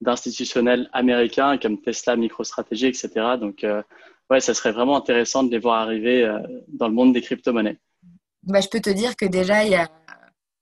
d'institutionnels 0.00 0.88
américains 0.92 1.58
comme 1.58 1.82
Tesla, 1.82 2.14
MicroStrategy, 2.14 2.86
etc. 2.86 3.10
Donc, 3.40 3.64
euh, 3.64 3.82
ouais, 4.30 4.38
ça 4.38 4.54
serait 4.54 4.70
vraiment 4.70 4.96
intéressant 4.96 5.42
de 5.42 5.50
les 5.50 5.58
voir 5.58 5.80
arriver 5.80 6.22
euh, 6.22 6.38
dans 6.68 6.86
le 6.86 6.94
monde 6.94 7.12
des 7.12 7.22
crypto-monnaies. 7.22 7.80
Bah, 8.44 8.60
je 8.60 8.68
peux 8.68 8.80
te 8.80 8.90
dire 8.90 9.16
que 9.16 9.26
déjà, 9.26 9.64
il 9.64 9.72
y 9.72 9.74
a... 9.74 9.88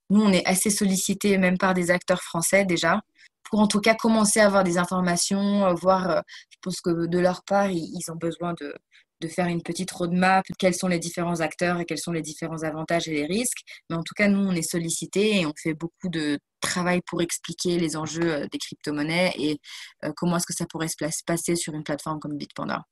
nous, 0.09 0.23
on 0.23 0.33
est 0.33 0.47
assez 0.47 0.71
sollicités 0.71 1.37
même 1.37 1.59
par 1.59 1.75
des 1.75 1.91
acteurs 1.91 2.23
français 2.23 2.65
déjà 2.65 3.03
pour 3.51 3.61
en 3.61 3.67
tout 3.67 3.81
cas 3.81 3.95
commencer 3.95 4.41
à 4.41 4.47
avoir 4.47 4.65
des 4.65 4.79
informations, 4.79 5.75
voir, 5.75 6.23
je 6.51 6.57
pense 6.63 6.81
que 6.81 7.07
de 7.07 7.19
leur 7.19 7.43
part, 7.43 7.69
ils 7.69 8.05
ont 8.09 8.15
besoin 8.15 8.55
de, 8.61 8.73
de 9.21 9.29
faire 9.29 9.47
une 9.47 9.63
petite 9.63 9.91
roadmap, 9.91 10.45
quels 10.59 10.75
sont 10.75 10.89
les 10.89 10.99
différents 10.99 11.41
acteurs 11.41 11.81
et 11.81 11.85
quels 11.85 11.99
sont 11.99 12.13
les 12.13 12.23
différents 12.23 12.63
avantages 12.63 13.09
et 13.09 13.13
les 13.13 13.27
risques. 13.27 13.61
Mais 13.89 13.97
en 13.97 14.03
tout 14.03 14.15
cas, 14.15 14.29
nous, 14.29 14.41
on 14.41 14.53
est 14.53 14.63
sollicité 14.63 15.41
et 15.41 15.47
on 15.47 15.53
fait 15.61 15.75
beaucoup 15.75 16.09
de 16.09 16.39
travail 16.61 17.01
pour 17.07 17.23
expliquer 17.23 17.79
les 17.79 17.97
enjeux 17.97 18.33
euh, 18.33 18.47
des 18.51 18.59
crypto-monnaies 18.59 19.33
et 19.39 19.59
euh, 20.05 20.13
comment 20.17 20.37
est-ce 20.37 20.47
que 20.47 20.55
ça 20.55 20.67
pourrait 20.67 20.89
se 20.89 21.25
passer 21.27 21.57
sur 21.57 21.75
une 21.75 21.85
plateforme 21.85 22.21
comme 22.21 22.37
Bitpanda. 22.37 22.85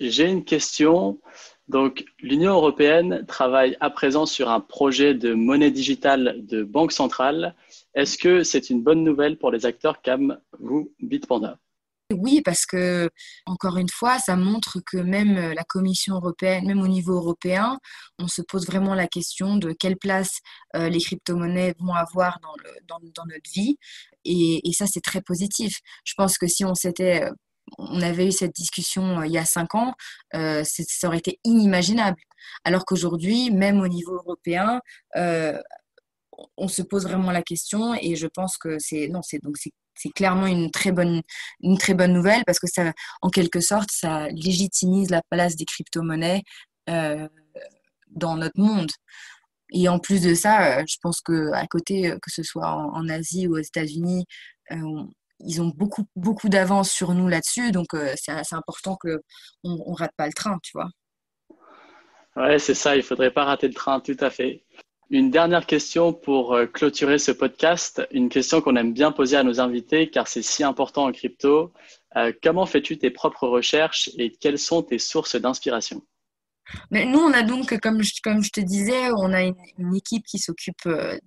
J'ai 0.00 0.30
une 0.30 0.44
question. 0.44 1.20
Donc, 1.68 2.04
l'Union 2.20 2.52
européenne 2.52 3.26
travaille 3.26 3.76
à 3.80 3.90
présent 3.90 4.24
sur 4.24 4.48
un 4.48 4.60
projet 4.60 5.14
de 5.14 5.34
monnaie 5.34 5.70
digitale 5.70 6.36
de 6.46 6.62
banque 6.64 6.92
centrale. 6.92 7.54
Est-ce 7.94 8.16
que 8.16 8.42
c'est 8.42 8.70
une 8.70 8.82
bonne 8.82 9.04
nouvelle 9.04 9.36
pour 9.36 9.50
les 9.50 9.66
acteurs 9.66 10.00
comme 10.00 10.38
vous, 10.58 10.90
Bitpanda? 11.00 11.58
Oui, 12.12 12.42
parce 12.42 12.66
que, 12.66 13.10
encore 13.46 13.76
une 13.76 13.88
fois, 13.88 14.18
ça 14.18 14.36
montre 14.36 14.80
que 14.84 14.96
même 14.96 15.36
euh, 15.36 15.54
la 15.54 15.64
Commission 15.64 16.16
européenne, 16.16 16.66
même 16.66 16.80
au 16.80 16.88
niveau 16.88 17.14
européen, 17.14 17.78
on 18.18 18.28
se 18.28 18.42
pose 18.42 18.66
vraiment 18.66 18.94
la 18.94 19.06
question 19.06 19.56
de 19.56 19.72
quelle 19.72 19.96
place 19.96 20.40
euh, 20.76 20.88
les 20.88 21.00
crypto-monnaies 21.00 21.74
vont 21.78 21.94
avoir 21.94 22.38
dans, 22.88 22.98
notre 23.00 23.50
vie. 23.52 23.76
Et, 24.24 24.60
ça, 24.72 24.86
c'est 24.86 25.00
très 25.00 25.20
positif. 25.20 25.78
Je 26.04 26.14
pense 26.16 26.38
que 26.38 26.46
si 26.46 26.64
on 26.64 26.74
s'était 26.74 27.24
euh, 27.24 27.32
on 27.78 28.00
avait 28.02 28.26
eu 28.26 28.32
cette 28.32 28.54
discussion 28.54 29.22
il 29.22 29.30
y 29.30 29.38
a 29.38 29.44
cinq 29.44 29.76
ans, 29.76 29.94
ça 30.32 31.06
aurait 31.06 31.18
été 31.18 31.38
inimaginable. 31.44 32.20
Alors 32.64 32.84
qu'aujourd'hui, 32.84 33.52
même 33.52 33.80
au 33.80 33.86
niveau 33.86 34.14
européen, 34.14 34.80
on 36.56 36.68
se 36.68 36.82
pose 36.82 37.04
vraiment 37.04 37.30
la 37.30 37.42
question 37.42 37.94
et 37.94 38.16
je 38.16 38.26
pense 38.26 38.56
que 38.56 38.78
c'est 38.80 39.08
non, 39.08 39.22
c'est 39.22 39.40
donc 39.42 39.56
c'est 39.56 39.70
c'est 40.00 40.10
clairement 40.10 40.46
une 40.46 40.70
très 40.70 40.92
bonne 40.92 41.22
une 41.60 41.78
très 41.78 41.94
bonne 41.94 42.12
nouvelle 42.12 42.42
parce 42.46 42.58
que 42.58 42.66
ça 42.66 42.92
en 43.22 43.28
quelque 43.28 43.60
sorte 43.60 43.90
ça 43.92 44.28
légitimise 44.28 45.10
la 45.10 45.22
place 45.30 45.56
des 45.56 45.64
crypto-monnaies 45.64 46.42
euh, 46.88 47.28
dans 48.08 48.36
notre 48.36 48.58
monde. 48.58 48.90
Et 49.72 49.88
en 49.88 49.98
plus 49.98 50.22
de 50.22 50.34
ça 50.34 50.78
euh, 50.78 50.84
je 50.88 50.96
pense 51.02 51.20
que 51.20 51.52
à 51.52 51.66
côté 51.66 52.10
euh, 52.10 52.18
que 52.20 52.30
ce 52.30 52.42
soit 52.42 52.68
en, 52.68 53.08
Asie 53.08 53.46
ou 53.46 53.56
aux 53.56 53.62
États-Unis 53.62 54.24
ils 55.42 55.62
ont 55.62 55.72
beaucoup 55.74 56.04
beaucoup 56.16 56.48
d'avance 56.48 56.90
sur 56.90 57.14
nous 57.14 57.28
là-dessus. 57.28 57.72
Donc 57.72 57.88
c'est 58.16 58.52
important 58.52 58.96
que 58.96 59.20
on, 59.64 59.92
rate 59.94 60.12
pas 60.16 60.26
le 60.26 60.32
train 60.32 60.58
tu 60.62 60.72
vois. 60.74 60.88
Ouais 62.36 62.58
c'est 62.58 62.74
ça 62.74 62.96
il 62.96 63.02
faudrait 63.02 63.32
pas 63.32 63.44
rater 63.44 63.68
le 63.68 63.74
train 63.74 64.00
tout 64.00 64.16
à 64.20 64.30
fait 64.30 64.64
une 65.10 65.30
dernière 65.30 65.66
question 65.66 66.12
pour 66.12 66.54
euh, 66.54 66.66
clôturer 66.66 67.18
ce 67.18 67.32
podcast, 67.32 68.00
une 68.12 68.28
question 68.28 68.60
qu'on 68.60 68.76
aime 68.76 68.92
bien 68.92 69.10
poser 69.10 69.36
à 69.36 69.42
nos 69.42 69.60
invités 69.60 70.08
car 70.08 70.28
c'est 70.28 70.42
si 70.42 70.62
important 70.62 71.06
en 71.06 71.12
crypto. 71.12 71.72
Euh, 72.16 72.32
comment 72.42 72.64
fais-tu 72.64 72.96
tes 72.96 73.10
propres 73.10 73.48
recherches 73.48 74.10
et 74.16 74.30
quelles 74.30 74.58
sont 74.58 74.82
tes 74.82 74.98
sources 74.98 75.36
d'inspiration? 75.36 76.02
Mais 76.92 77.04
Nous, 77.04 77.18
on 77.18 77.32
a 77.32 77.42
donc, 77.42 77.76
comme 77.80 78.02
je, 78.02 78.12
te 78.52 78.60
disais, 78.60 79.10
on 79.16 79.32
a 79.32 79.42
une, 79.42 79.96
équipe 79.96 80.24
qui 80.24 80.38
s'occupe 80.38 80.86
euh, 80.86 81.18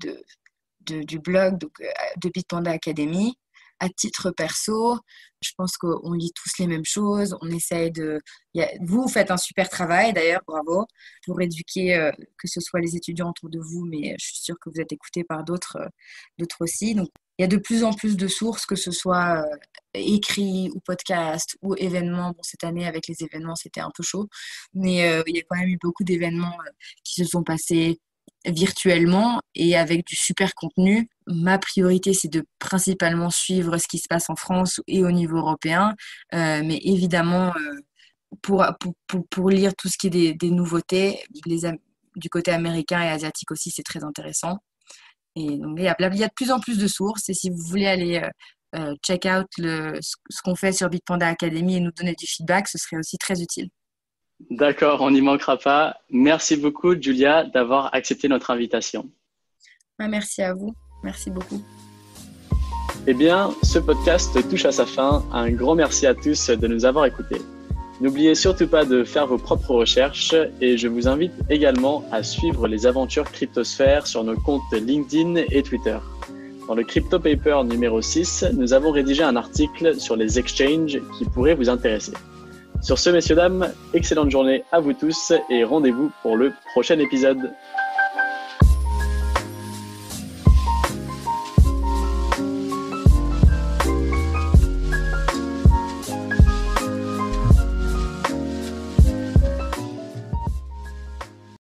du 0.85 1.19
blog 1.19 1.57
donc, 1.57 1.73
de 2.21 2.29
Bitpanda 2.29 2.71
Academy 2.71 3.37
à 3.79 3.89
titre 3.89 4.31
perso, 4.31 4.99
je 5.41 5.51
pense 5.57 5.77
qu'on 5.77 6.13
lit 6.13 6.31
tous 6.33 6.51
les 6.59 6.67
mêmes 6.67 6.85
choses. 6.85 7.35
On 7.41 7.49
essaye 7.49 7.91
de. 7.91 8.19
Vous 8.81 9.07
faites 9.07 9.31
un 9.31 9.37
super 9.37 9.69
travail 9.69 10.13
d'ailleurs, 10.13 10.41
bravo, 10.47 10.85
pour 11.25 11.41
éduquer 11.41 11.95
euh, 11.95 12.11
que 12.37 12.47
ce 12.47 12.59
soit 12.61 12.79
les 12.79 12.95
étudiants 12.95 13.29
autour 13.29 13.49
de 13.49 13.59
vous, 13.59 13.85
mais 13.85 14.15
je 14.19 14.25
suis 14.25 14.37
sûre 14.37 14.55
que 14.61 14.69
vous 14.69 14.79
êtes 14.79 14.91
écoutés 14.91 15.23
par 15.23 15.43
d'autres 15.43 15.77
euh, 15.77 15.87
d'autres 16.37 16.57
aussi. 16.61 16.95
Donc, 16.95 17.09
il 17.37 17.43
y 17.43 17.45
a 17.45 17.47
de 17.47 17.57
plus 17.57 17.83
en 17.83 17.93
plus 17.93 18.15
de 18.15 18.27
sources, 18.27 18.65
que 18.65 18.75
ce 18.75 18.91
soit 18.91 19.43
euh, 19.43 19.57
écrit 19.93 20.69
ou 20.73 20.79
podcast 20.79 21.57
ou 21.61 21.75
événements. 21.75 22.31
Bon, 22.31 22.43
cette 22.43 22.63
année, 22.63 22.87
avec 22.87 23.07
les 23.07 23.23
événements, 23.23 23.55
c'était 23.55 23.81
un 23.81 23.91
peu 23.95 24.03
chaud, 24.03 24.27
mais 24.73 25.23
il 25.27 25.35
y 25.35 25.39
a 25.39 25.43
quand 25.49 25.57
même 25.57 25.69
eu 25.69 25.77
beaucoup 25.81 26.03
d'événements 26.03 26.57
qui 27.03 27.23
se 27.23 27.29
sont 27.29 27.43
passés 27.43 27.99
virtuellement 28.45 29.39
et 29.55 29.75
avec 29.75 30.05
du 30.05 30.15
super 30.15 30.53
contenu. 30.55 31.09
Ma 31.27 31.57
priorité, 31.57 32.13
c'est 32.13 32.27
de 32.27 32.43
principalement 32.59 33.29
suivre 33.29 33.77
ce 33.77 33.87
qui 33.87 33.97
se 33.97 34.07
passe 34.09 34.29
en 34.29 34.35
France 34.35 34.81
et 34.87 35.03
au 35.03 35.11
niveau 35.11 35.37
européen, 35.37 35.95
euh, 36.33 36.61
mais 36.63 36.79
évidemment, 36.83 37.53
euh, 37.55 37.75
pour, 38.41 38.65
pour, 39.07 39.27
pour, 39.29 39.49
lire 39.49 39.73
tout 39.75 39.87
ce 39.87 39.97
qui 39.97 40.07
est 40.07 40.09
des, 40.09 40.33
des 40.33 40.49
nouveautés, 40.49 41.23
les, 41.45 41.61
du 42.15 42.29
côté 42.29 42.51
américain 42.51 43.01
et 43.01 43.09
asiatique 43.09 43.51
aussi, 43.51 43.71
c'est 43.71 43.83
très 43.83 44.03
intéressant. 44.03 44.57
Et 45.35 45.57
donc, 45.57 45.77
il 45.77 45.83
y, 45.83 45.87
a, 45.87 45.95
il 45.99 46.17
y, 46.17 46.23
a, 46.23 46.27
de 46.27 46.33
plus 46.33 46.51
en 46.51 46.59
plus 46.59 46.77
de 46.77 46.87
sources, 46.87 47.29
et 47.29 47.33
si 47.33 47.49
vous 47.49 47.61
voulez 47.61 47.87
aller 47.87 48.21
euh, 48.75 48.95
check 49.05 49.25
out 49.25 49.47
le, 49.57 49.99
ce 50.01 50.41
qu'on 50.43 50.55
fait 50.55 50.71
sur 50.71 50.89
Bitpanda 50.89 51.27
Academy 51.27 51.77
et 51.77 51.79
nous 51.79 51.91
donner 51.91 52.15
du 52.15 52.25
feedback, 52.25 52.67
ce 52.67 52.77
serait 52.77 52.97
aussi 52.97 53.17
très 53.17 53.41
utile. 53.41 53.69
D'accord, 54.49 55.01
on 55.01 55.11
n'y 55.11 55.21
manquera 55.21 55.57
pas. 55.57 55.97
Merci 56.09 56.57
beaucoup, 56.57 56.99
Julia, 56.99 57.45
d'avoir 57.45 57.93
accepté 57.93 58.27
notre 58.27 58.51
invitation. 58.51 59.09
Ah, 59.99 60.07
merci 60.07 60.41
à 60.41 60.53
vous. 60.53 60.73
Merci 61.03 61.29
beaucoup. 61.29 61.61
Eh 63.05 63.13
bien, 63.13 63.51
ce 63.63 63.79
podcast 63.79 64.31
touche 64.49 64.65
à 64.65 64.71
sa 64.71 64.85
fin. 64.85 65.23
Un 65.33 65.51
grand 65.51 65.75
merci 65.75 66.07
à 66.07 66.13
tous 66.13 66.49
de 66.49 66.67
nous 66.67 66.85
avoir 66.85 67.05
écoutés. 67.05 67.41
N'oubliez 68.01 68.33
surtout 68.35 68.67
pas 68.67 68.85
de 68.85 69.03
faire 69.03 69.27
vos 69.27 69.37
propres 69.37 69.75
recherches 69.75 70.35
et 70.61 70.77
je 70.77 70.87
vous 70.87 71.07
invite 71.07 71.33
également 71.49 72.03
à 72.11 72.23
suivre 72.23 72.67
les 72.67 72.85
aventures 72.87 73.29
Cryptosphère 73.31 74.07
sur 74.07 74.23
nos 74.23 74.35
comptes 74.35 74.61
LinkedIn 74.71 75.35
et 75.51 75.63
Twitter. 75.63 75.97
Dans 76.67 76.75
le 76.75 76.83
Crypto 76.83 77.19
Paper 77.19 77.61
numéro 77.65 78.01
6, 78.01 78.45
nous 78.53 78.73
avons 78.73 78.91
rédigé 78.91 79.21
un 79.21 79.35
article 79.35 79.99
sur 79.99 80.15
les 80.15 80.39
exchanges 80.39 80.99
qui 81.17 81.25
pourrait 81.25 81.55
vous 81.55 81.69
intéresser. 81.69 82.13
Sur 82.81 82.99
ce, 82.99 83.09
messieurs, 83.09 83.35
dames, 83.35 83.69
excellente 83.93 84.31
journée 84.31 84.63
à 84.71 84.79
vous 84.79 84.93
tous 84.93 85.31
et 85.49 85.63
rendez-vous 85.63 86.11
pour 86.21 86.35
le 86.35 86.51
prochain 86.73 86.99
épisode. 86.99 87.51